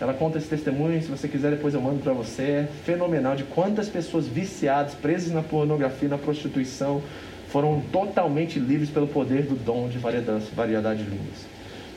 [0.00, 3.42] Ela conta esse testemunho, se você quiser depois eu mando para você, é fenomenal de
[3.42, 7.02] quantas pessoas viciadas, presas na pornografia, na prostituição,
[7.48, 11.53] foram totalmente livres pelo poder do dom de variedade, de línguas.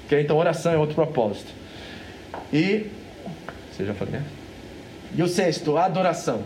[0.08, 0.22] Okay?
[0.22, 1.52] Então, oração é outro propósito.
[2.52, 2.88] E.
[3.72, 4.24] Você já falou, né?
[5.16, 6.44] E o sexto, adoração.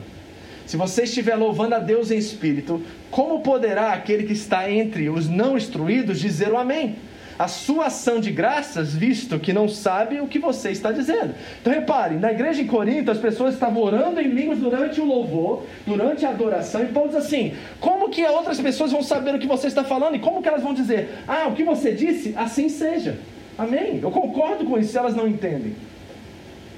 [0.66, 5.28] Se você estiver louvando a Deus em espírito, como poderá aquele que está entre os
[5.28, 6.96] não instruídos dizer o amém?
[7.38, 11.34] A sua ação de graças, visto que não sabe o que você está dizendo.
[11.60, 15.66] Então repare, na igreja em Corinto, as pessoas estavam orando em línguas durante o louvor,
[15.86, 19.48] durante a adoração, e Paulo diz assim: como que outras pessoas vão saber o que
[19.48, 20.16] você está falando?
[20.16, 23.18] E como que elas vão dizer, ah, o que você disse, assim seja.
[23.58, 24.00] Amém?
[24.02, 25.76] Eu concordo com isso elas não entendem.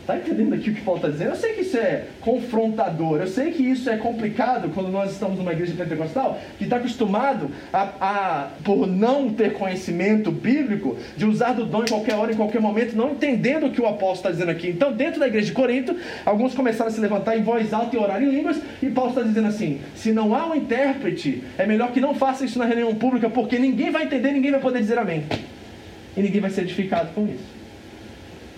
[0.04, 1.30] Está entendendo aqui o que Paulo está dizendo?
[1.30, 5.38] Eu sei que isso é confrontador, eu sei que isso é complicado quando nós estamos
[5.38, 11.54] numa igreja pentecostal que está acostumado a, a, por não ter conhecimento bíblico, de usar
[11.54, 14.32] do dom em qualquer hora, em qualquer momento, não entendendo o que o apóstolo está
[14.32, 14.68] dizendo aqui.
[14.68, 18.00] Então, dentro da igreja de Corinto, alguns começaram a se levantar em voz alta e
[18.00, 21.94] orar em línguas, e Paulo está dizendo assim: se não há um intérprete, é melhor
[21.94, 25.00] que não faça isso na reunião pública, porque ninguém vai entender, ninguém vai poder dizer
[25.00, 25.24] amém
[26.16, 27.64] e ninguém vai ser edificado com isso.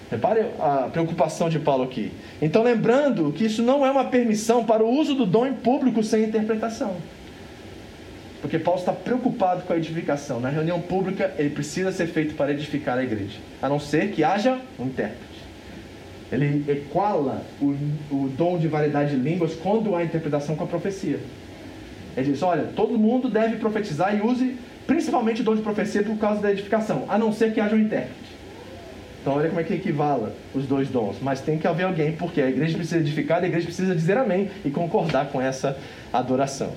[0.10, 2.12] Repare a preocupação de Paulo aqui.
[2.42, 6.04] Então, lembrando que isso não é uma permissão para o uso do dom em público
[6.04, 6.96] sem interpretação.
[8.40, 10.40] Porque Paulo está preocupado com a edificação.
[10.40, 14.24] Na reunião pública, ele precisa ser feito para edificar a igreja, a não ser que
[14.24, 15.24] haja um intérprete.
[16.32, 17.76] Ele equala o,
[18.12, 21.20] o dom de variedade de línguas quando há interpretação com a profecia.
[22.16, 24.56] Ele diz: olha, todo mundo deve profetizar e use
[24.88, 27.80] principalmente o dom de profecia por causa da edificação, a não ser que haja um
[27.80, 28.36] intérprete.
[29.22, 31.18] Então olha como é que equivala os dois dons.
[31.20, 34.52] Mas tem que haver alguém, porque a igreja precisa edificar, a igreja precisa dizer amém
[34.64, 35.76] e concordar com essa
[36.14, 36.74] adoração.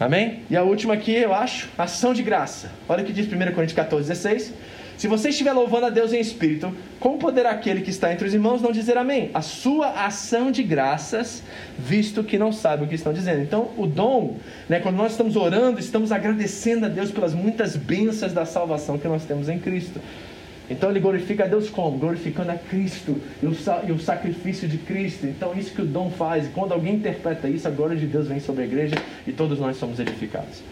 [0.00, 0.40] Amém?
[0.48, 2.70] E a última aqui, eu acho, ação de graça.
[2.88, 4.54] Olha o que diz 1 Coríntios 14, 16.
[5.00, 8.34] Se você estiver louvando a Deus em espírito, como poderá aquele que está entre os
[8.34, 9.30] irmãos não dizer amém?
[9.32, 11.42] A sua ação de graças,
[11.78, 13.40] visto que não sabe o que estão dizendo.
[13.40, 14.36] Então, o dom,
[14.68, 19.08] né, quando nós estamos orando, estamos agradecendo a Deus pelas muitas bênçãos da salvação que
[19.08, 19.98] nós temos em Cristo.
[20.68, 21.96] Então ele glorifica a Deus como?
[21.96, 23.56] Glorificando a Cristo e o,
[23.88, 25.24] e o, sacrifício de Cristo.
[25.24, 26.46] Então isso que o dom faz.
[26.54, 29.78] Quando alguém interpreta isso, a glória de Deus vem sobre a igreja e todos nós
[29.78, 30.62] somos edificados.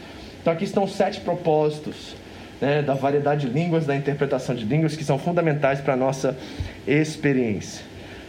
[0.42, 2.14] Então aqui estão sete propósitos
[2.60, 6.36] né, da variedade de línguas, da interpretação de línguas, que são fundamentais para a nossa
[6.86, 7.84] experiência.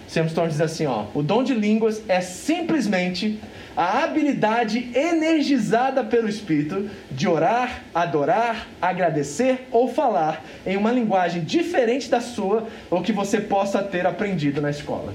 [0.07, 3.39] Samston diz assim: ó, o dom de línguas é simplesmente
[3.77, 12.09] a habilidade energizada pelo Espírito de orar, adorar, agradecer ou falar em uma linguagem diferente
[12.09, 15.13] da sua ou que você possa ter aprendido na escola.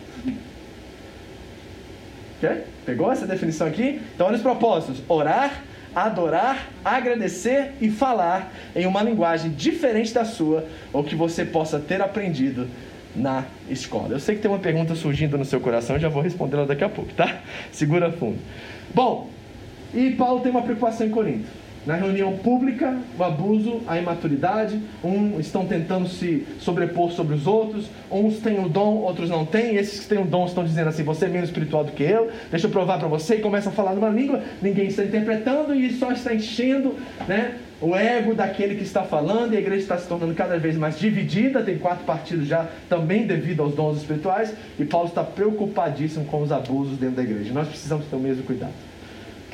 [2.39, 2.63] Okay?
[2.87, 4.01] Pegou essa definição aqui?
[4.15, 5.63] Então, olha os propósitos: orar,
[5.95, 12.01] adorar, agradecer e falar em uma linguagem diferente da sua ou que você possa ter
[12.01, 12.69] aprendido
[13.15, 14.09] na escola.
[14.11, 16.85] Eu sei que tem uma pergunta surgindo no seu coração, eu já vou respondê-la daqui
[16.85, 17.41] a pouco, tá?
[17.71, 18.39] Segura fundo.
[18.93, 19.31] Bom,
[19.95, 21.64] e Paulo tem uma preocupação em Corinto.
[21.87, 27.91] Na reunião pública, o abuso, a imaturidade, uns estão tentando se sobrepor sobre os outros,
[28.11, 31.03] uns têm o dom, outros não têm, esses que têm o dom estão dizendo assim,
[31.03, 33.75] você é menos espiritual do que eu, deixa eu provar para você, e começam a
[33.75, 36.95] falar numa língua, ninguém está interpretando e só está enchendo
[37.29, 40.79] né, o ego daquele que está falando, e a igreja está se tornando cada vez
[40.79, 46.25] mais dividida, tem quatro partidos já também devido aos dons espirituais, e Paulo está preocupadíssimo
[46.25, 47.53] com os abusos dentro da igreja.
[47.53, 48.73] Nós precisamos ter o mesmo cuidado.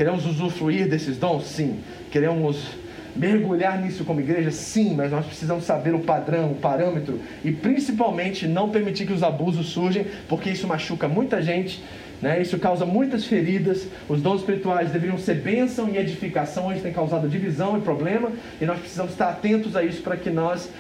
[0.00, 1.44] Queremos usufruir desses dons?
[1.44, 1.80] Sim.
[2.10, 2.68] Queremos
[3.14, 4.50] mergulhar nisso como igreja?
[4.50, 9.22] Sim, mas nós precisamos saber o padrão, o parâmetro e principalmente não permitir que os
[9.22, 11.84] abusos surjam, porque isso machuca muita gente,
[12.22, 12.40] né?
[12.40, 13.88] isso causa muitas feridas.
[14.08, 18.64] Os dons espirituais deveriam ser bênção e edificação, hoje tem causado divisão e problema, e
[18.64, 20.70] nós precisamos estar atentos a isso para que nós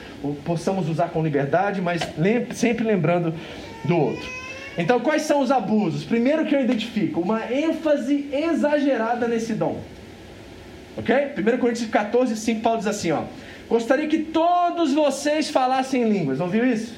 [0.46, 2.00] possamos usar com liberdade, mas
[2.54, 3.34] sempre lembrando
[3.84, 4.39] do outro.
[4.80, 6.04] Então, quais são os abusos?
[6.04, 9.78] Primeiro que eu identifico, uma ênfase exagerada nesse dom.
[10.96, 11.14] Ok?
[11.14, 13.24] 1 Coríntios 14, 5, Paulo diz assim: ó,
[13.68, 16.40] Gostaria que todos vocês falassem línguas.
[16.40, 16.94] Ouviu isso?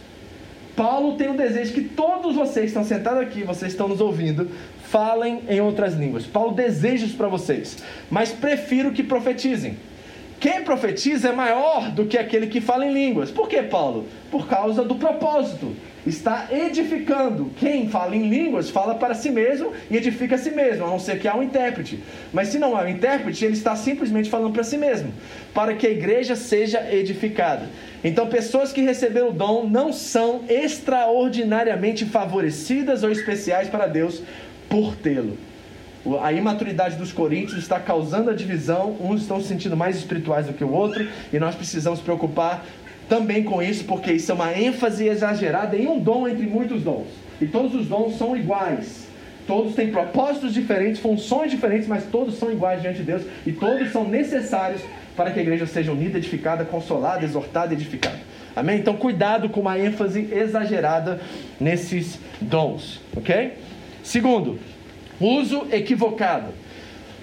[0.76, 4.48] Paulo tem o desejo que todos vocês que estão sentados aqui, vocês estão nos ouvindo,
[4.84, 6.24] falem em outras línguas.
[6.24, 9.76] Paulo deseja isso para vocês, mas prefiro que profetizem.
[10.38, 13.30] Quem profetiza é maior do que aquele que fala em línguas.
[13.30, 14.06] Por que, Paulo?
[14.30, 15.74] Por causa do propósito
[16.06, 17.50] está edificando.
[17.56, 20.98] Quem fala em línguas fala para si mesmo e edifica a si mesmo, a não
[20.98, 22.02] ser que há um intérprete.
[22.32, 25.12] Mas se não há um intérprete, ele está simplesmente falando para si mesmo,
[25.54, 27.68] para que a igreja seja edificada.
[28.02, 34.22] Então, pessoas que receberam o dom não são extraordinariamente favorecidas ou especiais para Deus
[34.68, 35.36] por tê-lo.
[36.20, 40.52] A imaturidade dos coríntios está causando a divisão, uns estão se sentindo mais espirituais do
[40.52, 42.64] que o outro, e nós precisamos preocupar
[43.12, 47.08] também com isso, porque isso é uma ênfase exagerada em um dom entre muitos dons.
[47.42, 49.06] E todos os dons são iguais.
[49.46, 53.92] Todos têm propósitos diferentes, funções diferentes, mas todos são iguais diante de Deus e todos
[53.92, 54.80] são necessários
[55.14, 58.18] para que a igreja seja unida, edificada, consolada, exortada edificada.
[58.56, 58.78] Amém?
[58.78, 61.20] Então, cuidado com uma ênfase exagerada
[61.60, 63.52] nesses dons, ok?
[64.02, 64.58] Segundo,
[65.20, 66.54] uso equivocado.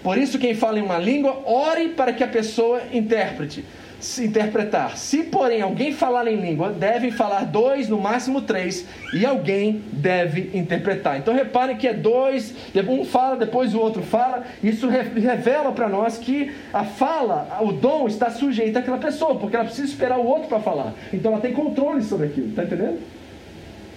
[0.03, 3.65] Por isso, quem fala em uma língua, ore para que a pessoa interprete
[3.99, 4.97] se interpretar.
[4.97, 10.51] Se, porém, alguém falar em língua, devem falar dois, no máximo três, e alguém deve
[10.53, 11.17] interpretar.
[11.17, 12.53] Então, reparem que é dois,
[12.87, 14.43] um fala, depois o outro fala.
[14.63, 19.65] Isso revela para nós que a fala, o dom está sujeito àquela pessoa, porque ela
[19.65, 20.93] precisa esperar o outro para falar.
[21.13, 22.99] Então, ela tem controle sobre aquilo, está entendendo?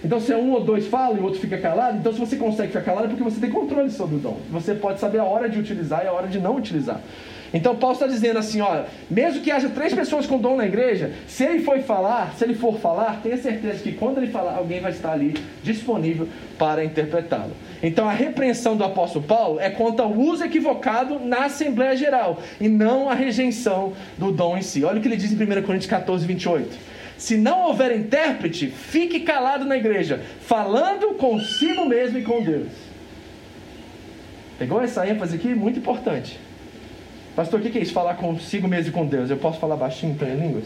[0.03, 2.35] Então, se é um ou dois falam e o outro fica calado, então se você
[2.35, 4.37] consegue ficar calado é porque você tem controle sobre o dom.
[4.51, 6.99] Você pode saber a hora de utilizar e a hora de não utilizar.
[7.53, 11.13] Então Paulo está dizendo assim, olha, mesmo que haja três pessoas com dom na igreja,
[11.27, 14.79] se ele for falar, se ele for falar, tenha certeza que quando ele falar, alguém
[14.79, 17.51] vai estar ali disponível para interpretá-lo.
[17.83, 22.67] Então a repreensão do apóstolo Paulo é quanto ao uso equivocado na Assembleia Geral e
[22.67, 24.83] não a rejeição do dom em si.
[24.83, 26.93] Olha o que ele diz em 1 Coríntios 14, 28.
[27.17, 32.69] Se não houver intérprete, fique calado na igreja, falando consigo mesmo e com Deus.
[34.57, 35.53] Pegou essa ênfase aqui?
[35.53, 36.39] Muito importante.
[37.35, 37.93] Pastor, o que é isso?
[37.93, 39.29] Falar consigo mesmo e com Deus.
[39.29, 40.65] Eu posso falar baixinho então em línguas?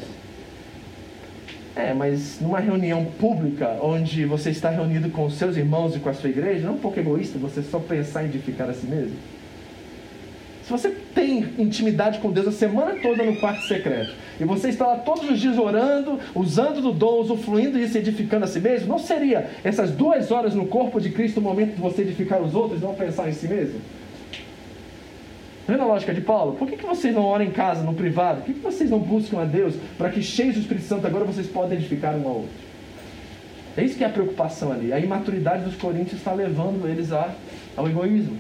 [1.76, 6.14] É, mas numa reunião pública, onde você está reunido com seus irmãos e com a
[6.14, 9.16] sua igreja, não é um pouco egoísta você só pensar em edificar a si mesmo?
[10.64, 14.88] Se você tem intimidade com Deus a semana toda no quarto secreto, e você está
[14.88, 19.00] lá todos os dias orando, usando do dom, usufruindo isso, edificando a si mesmo, não
[19.00, 22.82] seria essas duas horas no corpo de Cristo o momento de você edificar os outros
[22.82, 23.80] e não pensar em si mesmo?
[25.68, 26.54] Vendo a lógica de Paulo?
[26.54, 28.38] Por que, que vocês não oram em casa, no privado?
[28.38, 31.26] Por que, que vocês não buscam a Deus para que, cheios do Espírito Santo, agora
[31.26, 32.68] vocês possam edificar um ao outro?
[33.76, 34.94] É isso que é a preocupação ali.
[34.94, 37.32] A imaturidade dos coríntios está levando eles a,
[37.76, 38.38] ao egoísmo.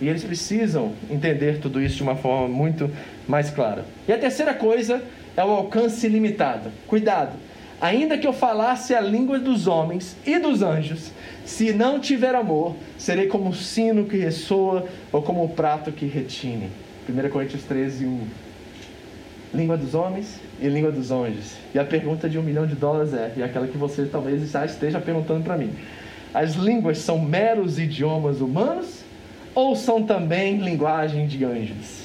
[0.00, 2.90] E eles precisam entender tudo isso de uma forma muito
[3.28, 3.84] mais clara.
[4.08, 5.02] E a terceira coisa
[5.36, 6.70] é o alcance limitado.
[6.86, 7.36] Cuidado!
[7.80, 11.12] Ainda que eu falasse a língua dos homens e dos anjos,
[11.44, 16.06] se não tiver amor, serei como o sino que ressoa ou como o prato que
[16.06, 16.70] retine.
[17.08, 18.20] 1 Coríntios 13, 1.
[19.52, 21.56] Língua dos homens e língua dos anjos.
[21.74, 24.64] E a pergunta de um milhão de dólares é, e aquela que você talvez já
[24.64, 25.70] esteja perguntando para mim:
[26.32, 29.04] as línguas são meros idiomas humanos
[29.54, 32.04] ou são também linguagem de anjos?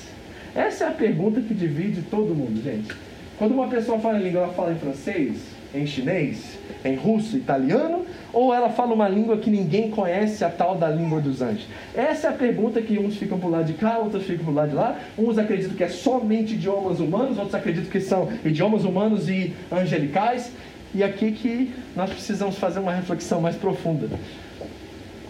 [0.53, 2.93] Essa é a pergunta que divide todo mundo, gente.
[3.37, 5.37] Quando uma pessoa fala em língua, ela fala em francês,
[5.73, 10.75] em chinês, em russo, italiano, ou ela fala uma língua que ninguém conhece, a tal
[10.75, 11.67] da língua dos anjos?
[11.95, 14.69] Essa é a pergunta que uns ficam por lado de cá, outros ficam por lado
[14.69, 14.97] de lá.
[15.17, 20.51] Uns acreditam que é somente idiomas humanos, outros acreditam que são idiomas humanos e angelicais.
[20.93, 24.09] E aqui que nós precisamos fazer uma reflexão mais profunda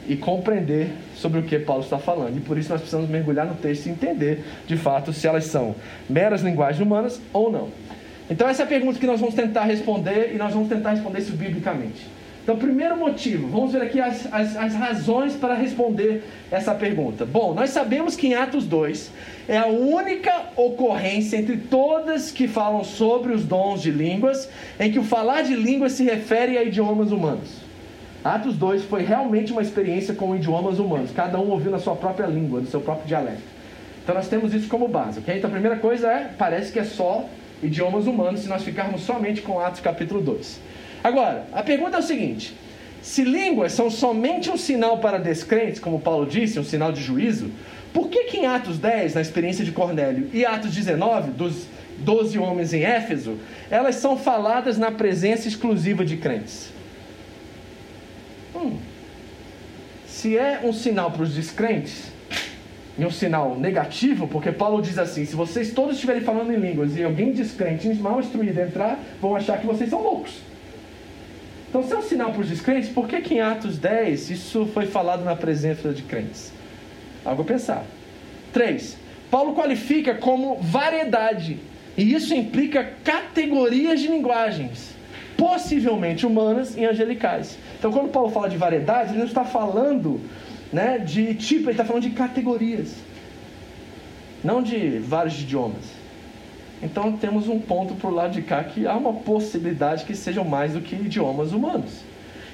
[0.08, 2.36] e compreender sobre o que Paulo está falando.
[2.38, 5.76] E por isso nós precisamos mergulhar no texto e entender, de fato, se elas são
[6.10, 7.70] meras linguagens humanas ou não.
[8.30, 11.20] Então, essa é a pergunta que nós vamos tentar responder e nós vamos tentar responder
[11.20, 12.08] isso biblicamente.
[12.44, 17.26] Então, primeiro motivo, vamos ver aqui as, as, as, razões para responder essa pergunta.
[17.26, 19.12] Bom, nós sabemos que em Atos 2
[19.48, 24.98] é a única ocorrência entre todas que falam sobre os dons de línguas em que
[24.98, 27.58] o falar de línguas se refere a idiomas humanos.
[28.24, 32.26] Atos 2 foi realmente uma experiência com idiomas humanos, cada um ouvindo a sua própria
[32.26, 33.44] língua, do seu próprio dialeto.
[34.04, 35.38] Então nós temos isso como base, ok?
[35.38, 37.26] Então a primeira coisa é, parece que é só
[37.62, 40.60] idiomas humanos se nós ficarmos somente com Atos capítulo 2.
[41.04, 42.56] Agora, a pergunta é o seguinte:
[43.02, 47.52] se línguas são somente um sinal para descrentes, como Paulo disse, um sinal de juízo,
[47.94, 51.66] por que, que em Atos 10, na experiência de Cornélio, e Atos 19, dos
[52.00, 53.38] 12 homens em Éfeso,
[53.70, 56.72] elas são faladas na presença exclusiva de crentes?
[58.56, 58.78] Hum.
[60.06, 62.12] Se é um sinal para os descrentes,
[62.98, 66.98] em um sinal negativo, porque Paulo diz assim: se vocês todos estiverem falando em línguas
[66.98, 70.50] e alguém descrente, mal instruído entrar, vão achar que vocês são loucos.
[71.70, 74.66] Então, se é um sinal para os descrentes, por que, que em Atos 10 isso
[74.74, 76.52] foi falado na presença de crentes?
[77.24, 77.86] Algo a pensar.
[78.52, 78.98] 3.
[79.30, 81.60] Paulo qualifica como variedade,
[81.96, 84.96] e isso implica categorias de linguagens,
[85.38, 87.58] possivelmente humanas e angelicais.
[87.78, 90.20] Então, quando Paulo fala de variedade, ele não está falando
[90.72, 92.96] né, de tipo, ele está falando de categorias,
[94.44, 96.00] não de vários idiomas.
[96.82, 100.74] Então temos um ponto por lado de cá que há uma possibilidade que sejam mais
[100.74, 102.04] do que idiomas humanos.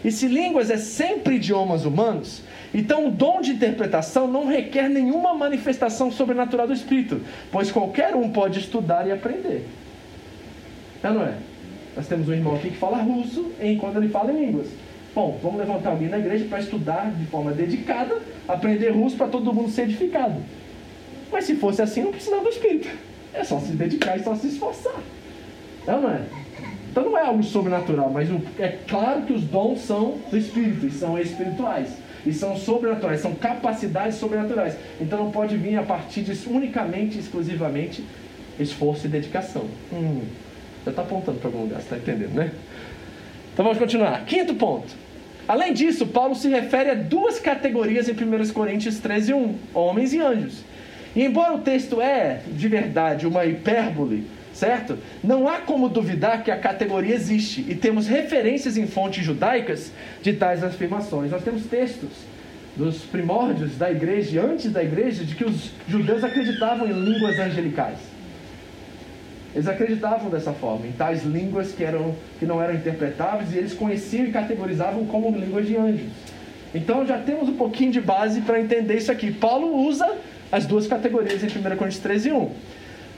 [0.04, 2.42] E se línguas é sempre idiomas humanos,
[2.74, 8.30] então o dom de interpretação não requer nenhuma manifestação sobrenatural do Espírito, pois qualquer um
[8.30, 9.68] pode estudar e aprender.
[11.04, 11.36] É não é?
[11.96, 14.68] Nós temos um irmão aqui que fala russo enquanto ele fala em línguas.
[15.16, 19.54] Bom, vamos levantar alguém na igreja para estudar de forma dedicada, aprender russo para todo
[19.54, 20.36] mundo ser edificado.
[21.32, 22.90] Mas se fosse assim, não precisava do Espírito.
[23.34, 25.00] É só se dedicar e só se esforçar.
[25.88, 26.22] Não, não é?
[26.92, 30.92] Então não é algo sobrenatural, mas é claro que os dons são do Espírito, e
[30.92, 31.96] são espirituais.
[32.26, 34.76] E são sobrenaturais, são capacidades sobrenaturais.
[35.00, 38.04] Então não pode vir a partir disso unicamente, exclusivamente,
[38.60, 39.64] esforço e dedicação.
[39.94, 40.24] Hum,
[40.84, 42.52] já está apontando para algum lugar, você está entendendo, né?
[43.54, 44.26] Então vamos continuar.
[44.26, 45.05] Quinto ponto.
[45.48, 50.20] Além disso, Paulo se refere a duas categorias em 1 Coríntios 13, 1, homens e
[50.20, 50.64] anjos.
[51.16, 54.98] E embora o texto é, de verdade, uma hipérbole, certo?
[55.24, 59.92] Não há como duvidar que a categoria existe e temos referências em fontes judaicas
[60.22, 61.32] de tais afirmações.
[61.32, 62.10] Nós temos textos
[62.76, 68.15] dos primórdios da igreja, antes da igreja, de que os judeus acreditavam em línguas angelicais.
[69.56, 73.74] Eles acreditavam dessa forma, em tais línguas que, eram, que não eram interpretáveis e eles
[73.74, 76.10] conheciam e categorizavam como línguas de anjos.
[76.74, 79.32] Então já temos um pouquinho de base para entender isso aqui.
[79.32, 80.18] Paulo usa
[80.52, 82.52] as duas categorias em 1 Coríntios 13 e 1.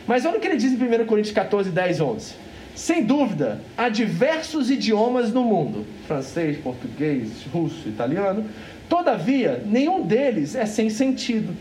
[0.06, 2.34] Mas olha o que ele diz em 1 Coríntios 14, 10 11.
[2.76, 8.46] Sem dúvida, há diversos idiomas no mundo: francês, português, russo, italiano.
[8.88, 11.52] Todavia, nenhum deles é sem sentido.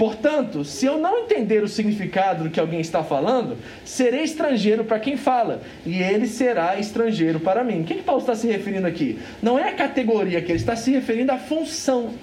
[0.00, 4.98] Portanto, se eu não entender o significado do que alguém está falando, serei estrangeiro para
[4.98, 7.82] quem fala, e ele será estrangeiro para mim.
[7.82, 9.18] O que, que Paulo está se referindo aqui?
[9.42, 12.14] Não é a categoria que ele está se referindo à função.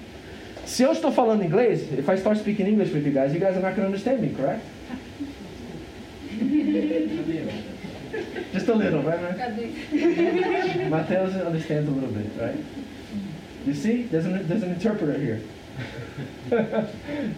[0.66, 3.56] Se eu estou falando inglês, if I start speaking English with you guys, you guys
[3.56, 4.64] are not going to understand me, correct?
[8.54, 10.90] Just a little, right, right?
[10.90, 12.56] Mateus understands a little bit, right?
[13.64, 15.40] You see, there's an, there's an interpreter here.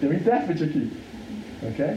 [0.00, 0.90] Tem um intérprete aqui,
[1.62, 1.96] ok?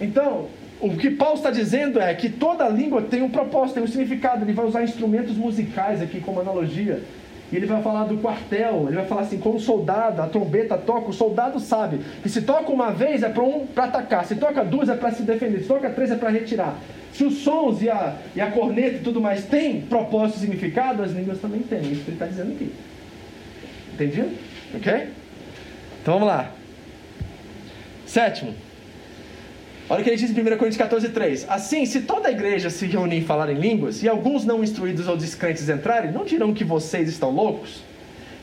[0.00, 0.48] Então,
[0.80, 4.44] o que Paulo está dizendo é que toda língua tem um propósito, tem um significado.
[4.44, 7.00] Ele vai usar instrumentos musicais aqui como analogia
[7.52, 11.10] e ele vai falar do quartel, ele vai falar assim, como soldado, a trombeta toca,
[11.10, 14.88] o soldado sabe que se toca uma vez é para um, atacar, se toca duas
[14.88, 16.78] é para se defender, se toca três é para retirar.
[17.12, 21.02] Se os sons e a, e a corneta e tudo mais têm propósito e significado,
[21.02, 21.80] as línguas também têm.
[21.80, 22.72] Isso que ele está dizendo aqui.
[23.92, 24.30] Entendido?
[24.74, 25.08] Ok?
[26.02, 26.50] Então vamos lá.
[28.04, 28.52] Sétimo.
[29.88, 31.46] Olha o que ele diz em 1 Coríntios 14, 3.
[31.48, 35.06] Assim, se toda a igreja se reunir e falar em línguas, e alguns não instruídos
[35.06, 37.82] ou descrentes entrarem, não dirão que vocês estão loucos?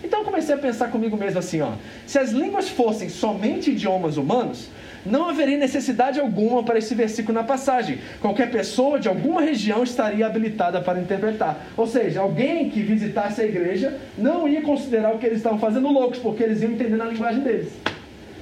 [0.01, 1.73] Então comecei a pensar comigo mesmo assim, ó.
[2.07, 4.69] Se as línguas fossem somente idiomas humanos,
[5.05, 7.99] não haveria necessidade alguma para esse versículo na passagem.
[8.21, 11.67] Qualquer pessoa de alguma região estaria habilitada para interpretar.
[11.75, 15.89] Ou seja, alguém que visitasse a igreja não ia considerar o que eles estavam fazendo
[15.89, 17.69] loucos, porque eles iam entender na linguagem deles.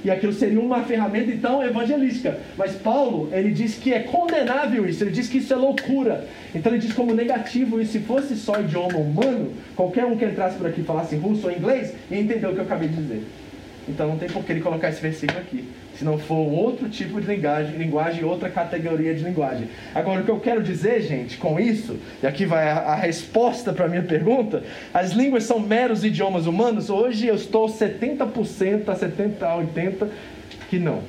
[0.04, 2.38] E aquilo seria uma ferramenta então evangelística.
[2.56, 6.26] Mas Paulo, ele diz que é condenável isso, ele diz que isso é loucura.
[6.54, 10.56] Então ele diz como negativo, e se fosse só idioma humano, qualquer um que entrasse
[10.56, 13.24] por aqui e falasse russo ou inglês, ia entender o que eu acabei de dizer.
[13.88, 15.68] Então não tem por que ele colocar esse versículo aqui.
[15.96, 19.68] Se não for outro tipo de linguagem, linguagem, outra categoria de linguagem.
[19.94, 23.72] Agora, o que eu quero dizer, gente, com isso, e aqui vai a, a resposta
[23.72, 24.62] para a minha pergunta:
[24.94, 26.90] as línguas são meros idiomas humanos?
[26.90, 30.08] Hoje eu estou 70% a 70% a 80%
[30.68, 31.02] que não.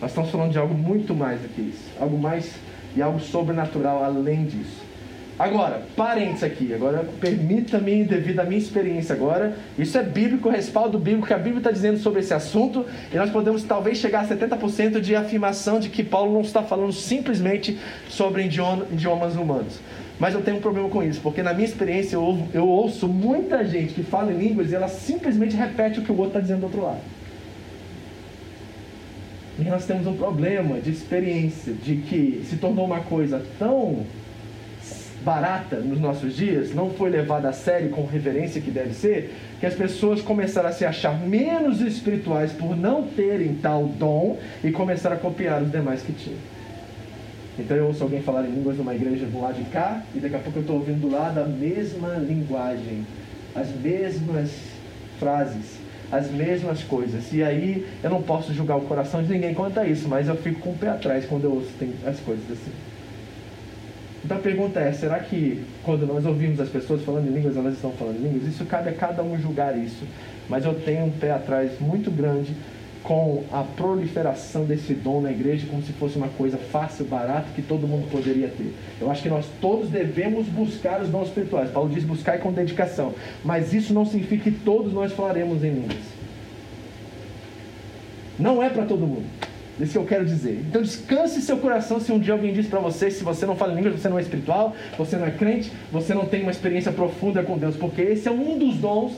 [0.00, 1.84] Nós estamos falando de algo muito mais do que isso.
[2.00, 2.54] Algo mais
[2.96, 4.82] e algo sobrenatural além disso.
[5.36, 11.26] Agora, parênteses aqui, agora permita-me, devido à minha experiência agora, isso é bíblico, respaldo bíblico
[11.26, 15.00] que a Bíblia está dizendo sobre esse assunto, e nós podemos talvez chegar a 70%
[15.00, 17.76] de afirmação de que Paulo não está falando simplesmente
[18.08, 19.80] sobre idiomas humanos.
[20.20, 23.64] Mas eu tenho um problema com isso, porque na minha experiência eu, eu ouço muita
[23.64, 26.60] gente que fala em línguas e ela simplesmente repete o que o outro está dizendo
[26.60, 27.00] do outro lado.
[29.58, 34.04] E nós temos um problema de experiência, de que se tornou uma coisa tão
[35.24, 39.66] barata nos nossos dias, não foi levada a sério com reverência que deve ser, que
[39.66, 45.16] as pessoas começaram a se achar menos espirituais por não terem tal dom e começaram
[45.16, 46.38] a copiar os demais que tinham.
[47.58, 50.34] Então eu ouço alguém falar em línguas numa igreja do lado de cá e daqui
[50.34, 53.06] a pouco eu estou ouvindo do lado a mesma linguagem,
[53.54, 54.50] as mesmas
[55.18, 55.78] frases,
[56.12, 57.32] as mesmas coisas.
[57.32, 60.36] E aí eu não posso julgar o coração de ninguém quanto a isso, mas eu
[60.36, 61.70] fico com o pé atrás quando eu ouço
[62.04, 62.93] as coisas assim.
[64.24, 67.74] Então a pergunta é: será que quando nós ouvimos as pessoas falando em línguas, elas
[67.74, 68.48] estão falando em línguas?
[68.48, 70.04] Isso cabe a cada um julgar isso.
[70.48, 72.54] Mas eu tenho um pé atrás muito grande
[73.02, 77.60] com a proliferação desse dom na igreja como se fosse uma coisa fácil, barata, que
[77.60, 78.74] todo mundo poderia ter.
[78.98, 81.70] Eu acho que nós todos devemos buscar os dons espirituais.
[81.70, 83.14] Paulo diz buscar com dedicação.
[83.44, 86.14] Mas isso não significa que todos nós falaremos em línguas.
[88.38, 89.26] Não é para todo mundo.
[89.80, 90.62] Isso que eu quero dizer.
[90.68, 93.72] Então descanse seu coração se um dia alguém diz para você, se você não fala
[93.72, 96.92] em línguas, você não é espiritual, você não é crente, você não tem uma experiência
[96.92, 99.14] profunda com Deus, porque esse é um dos dons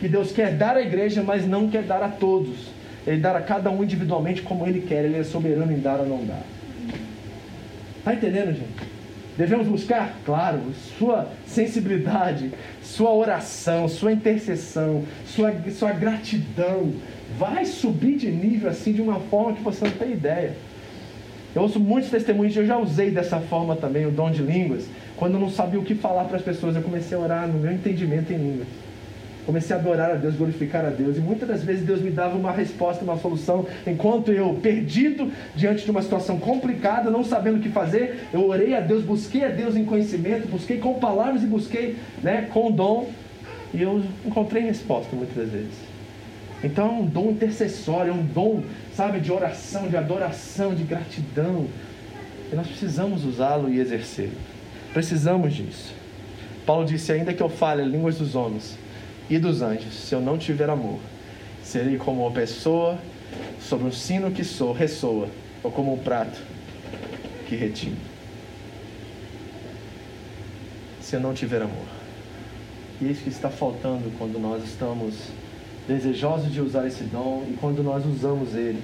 [0.00, 2.56] que Deus quer dar à igreja, mas não quer dar a todos.
[3.06, 6.06] Ele dá a cada um individualmente como ele quer, ele é soberano em dar ou
[6.06, 6.42] não dar.
[7.98, 8.89] Está entendendo, gente?
[9.40, 10.60] Devemos buscar, claro,
[10.98, 12.50] sua sensibilidade,
[12.82, 16.92] sua oração, sua intercessão, sua, sua gratidão,
[17.38, 20.54] vai subir de nível assim de uma forma que você não tem ideia.
[21.54, 24.84] Eu ouço muitos testemunhos, eu já usei dessa forma também o dom de línguas.
[25.16, 27.58] Quando eu não sabia o que falar para as pessoas, eu comecei a orar no
[27.58, 28.68] meu entendimento em línguas.
[29.50, 31.16] Comecei a adorar a Deus, glorificar a Deus.
[31.16, 33.66] E muitas das vezes Deus me dava uma resposta, uma solução.
[33.84, 38.76] Enquanto eu, perdido diante de uma situação complicada, não sabendo o que fazer, eu orei
[38.76, 43.10] a Deus, busquei a Deus em conhecimento, busquei com palavras e busquei né, com dom.
[43.74, 45.74] E eu encontrei resposta muitas das vezes.
[46.62, 48.62] Então é um dom intercessório, é um dom,
[48.94, 51.66] sabe, de oração, de adoração, de gratidão.
[52.52, 54.30] E nós precisamos usá-lo e exercê-lo.
[54.92, 55.92] Precisamos disso.
[56.64, 58.78] Paulo disse: ainda que eu fale línguas dos homens
[59.30, 60.98] e dos anjos, se eu não tiver amor,
[61.62, 62.98] serei como uma pessoa
[63.60, 65.28] sobre um sino que soa, ressoa,
[65.62, 66.36] ou como um prato
[67.46, 67.96] que retine.
[71.00, 71.86] Se eu não tiver amor.
[73.00, 75.14] E é isso que está faltando quando nós estamos
[75.86, 78.82] desejosos de usar esse dom e quando nós usamos ele,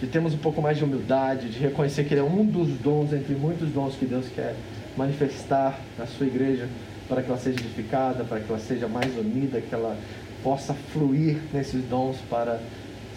[0.00, 3.12] de termos um pouco mais de humildade, de reconhecer que ele é um dos dons
[3.12, 4.56] entre muitos dons que Deus quer
[4.96, 6.66] manifestar na sua igreja
[7.10, 9.96] para que ela seja edificada, para que ela seja mais unida, que ela
[10.44, 12.60] possa fluir nesses dons para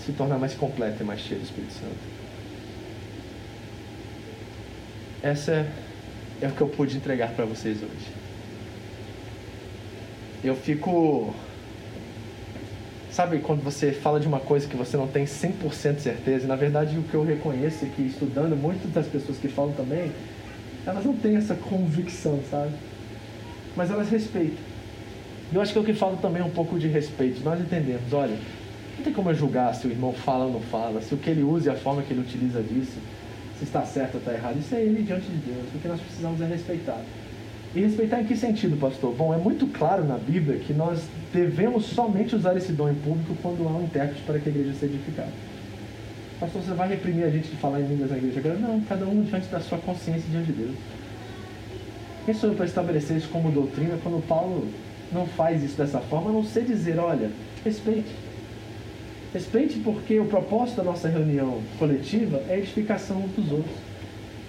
[0.04, 2.14] se tornar mais completa e mais cheia do Espírito Santo.
[5.22, 5.68] Essa é,
[6.42, 8.12] é o que eu pude entregar para vocês hoje.
[10.44, 11.34] Eu fico
[13.12, 16.46] Sabe quando você fala de uma coisa que você não tem 100% certeza?
[16.46, 19.72] E, na verdade, o que eu reconheço é que estudando, muitas das pessoas que falam
[19.74, 20.12] também,
[20.84, 22.72] elas não têm essa convicção, sabe?
[23.76, 24.58] Mas elas respeitam.
[25.52, 27.44] E eu acho que é o que falo também é um pouco de respeito.
[27.44, 28.38] Nós entendemos, olha,
[28.98, 31.30] não tem como eu julgar se o irmão fala ou não fala, se o que
[31.30, 32.98] ele usa e a forma que ele utiliza disso,
[33.58, 34.58] se está certo ou está errado.
[34.60, 35.66] Isso é ele diante de Deus.
[35.76, 37.02] O que nós precisamos é respeitar.
[37.76, 39.16] E respeitar em que sentido, pastor?
[39.16, 43.36] Bom, é muito claro na Bíblia que nós devemos somente usar esse dom em público
[43.42, 45.32] quando há um intérprete para que a igreja seja edificada.
[46.40, 48.42] Pastor, você vai reprimir a gente de falar em línguas na igreja?
[48.56, 50.76] Não, cada um diante da sua consciência diante de Deus.
[52.26, 54.68] Quem sou eu para estabelecer isso como doutrina quando Paulo
[55.12, 57.32] não faz isso dessa forma, a não ser dizer, olha,
[57.64, 58.16] respeite.
[59.34, 63.76] Respeite porque o propósito da nossa reunião coletiva é a edificação uns dos outros.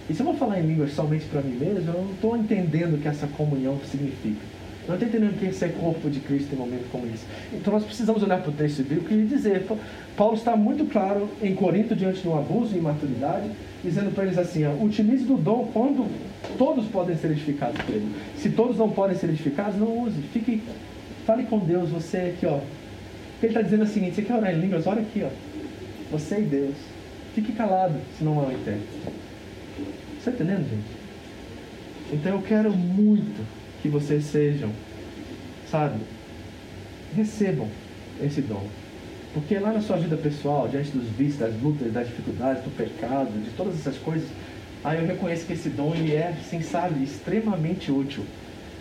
[0.09, 2.95] E se eu vou falar em línguas somente para mim mesmo, eu não estou entendendo
[2.95, 4.54] o que essa comunhão significa.
[4.87, 7.25] Não estou entendendo o que é ser corpo de Cristo em um momento como esse.
[7.53, 9.65] Então nós precisamos olhar para o texto bíblico e dizer,
[10.15, 13.51] Paulo está muito claro em Corinto diante de um abuso e imaturidade,
[13.83, 16.07] dizendo para eles assim, utilize do dom quando
[16.59, 18.15] todos podem ser edificados por ele.
[18.37, 20.21] Se todos não podem ser edificados, não use.
[20.33, 20.63] Fique,
[21.27, 22.61] fale com Deus, você aqui, ó.
[23.43, 24.87] Ele está dizendo o seguinte, você quer orar em línguas?
[24.87, 25.31] Olha aqui, ó.
[26.11, 26.75] Você e Deus.
[27.35, 28.87] Fique calado, se não um intérprete.
[30.19, 31.05] Está entendendo, gente?
[32.13, 34.71] Então eu quero muito que vocês sejam,
[35.71, 36.01] sabe,
[37.15, 37.69] recebam
[38.23, 38.67] esse dom.
[39.35, 43.31] Porque lá na sua vida pessoal, diante dos vícios, das lutas, das dificuldades, do pecado,
[43.45, 44.27] de todas essas coisas,
[44.83, 48.25] aí eu reconheço que esse dom ele é, assim, sabe, extremamente útil.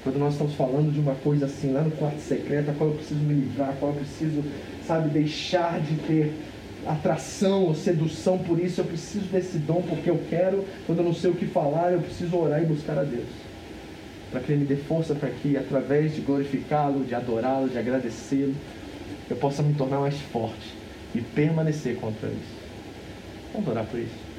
[0.04, 2.96] Quando nós estamos falando de uma coisa assim, lá no quarto secreto, a qual eu
[2.96, 4.42] preciso me livrar, a qual eu preciso,
[4.88, 6.34] sabe, deixar de ter
[6.88, 11.14] atração ou sedução por isso, eu preciso desse dom porque eu quero, quando eu não
[11.14, 13.28] sei o que falar, eu preciso orar e buscar a Deus.
[14.34, 18.54] Para que Ele me dê força para que, através de glorificá-lo, de adorá-lo, de agradecê-lo,
[19.30, 20.76] eu possa me tornar mais forte
[21.16, 22.64] e permanecer contra isso.
[23.54, 24.34] Vamos orar por isso.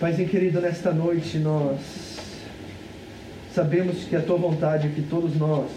[0.00, 2.16] Paizinho querido, nesta noite nós
[3.56, 5.70] Sabemos que a tua vontade é que todos nós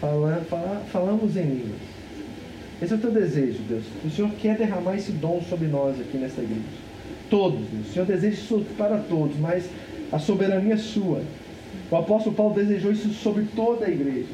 [0.00, 1.80] fala, fala, falamos em línguas.
[2.80, 3.84] Esse é o teu desejo, Deus.
[4.02, 6.89] O Senhor quer derramar esse dom sobre nós aqui nesta igreja.
[7.30, 7.88] Todos, Deus.
[7.88, 9.64] O Senhor deseja isso para todos, mas
[10.12, 11.22] a soberania é sua.
[11.90, 14.28] O apóstolo Paulo desejou isso sobre toda a igreja.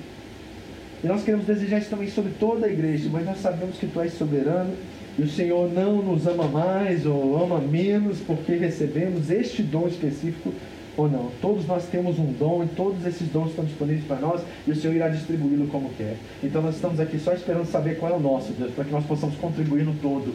[1.04, 4.00] E nós queremos desejar isso também sobre toda a igreja, mas nós sabemos que tu
[4.00, 4.72] és soberano
[5.18, 10.52] e o Senhor não nos ama mais ou ama menos porque recebemos este dom específico
[10.96, 11.30] ou não.
[11.40, 14.76] Todos nós temos um dom e todos esses dons estão disponíveis para nós e o
[14.76, 16.16] Senhor irá distribuí-lo como quer.
[16.42, 19.04] Então nós estamos aqui só esperando saber qual é o nosso, Deus, para que nós
[19.04, 20.34] possamos contribuir no todo.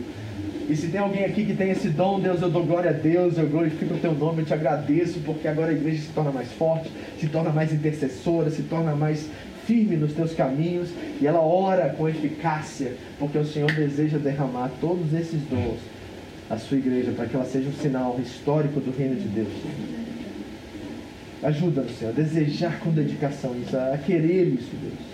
[0.70, 3.38] E se tem alguém aqui que tem esse dom, Deus, eu dou glória a Deus,
[3.38, 6.52] eu glorifico o teu nome, eu te agradeço, porque agora a igreja se torna mais
[6.54, 9.28] forte, se torna mais intercessora, se torna mais
[9.66, 10.90] firme nos teus caminhos
[11.20, 15.80] e ela ora com eficácia, porque o Senhor deseja derramar todos esses dons
[16.50, 19.54] à sua igreja, para que ela seja um sinal histórico do reino de Deus.
[21.44, 25.12] Ajuda-nos, Senhor, a desejar com dedicação isso, a querer isso, Deus.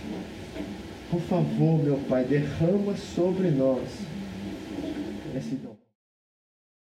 [1.10, 3.82] Por favor, meu Pai, derrama sobre nós
[5.38, 5.67] esse dom.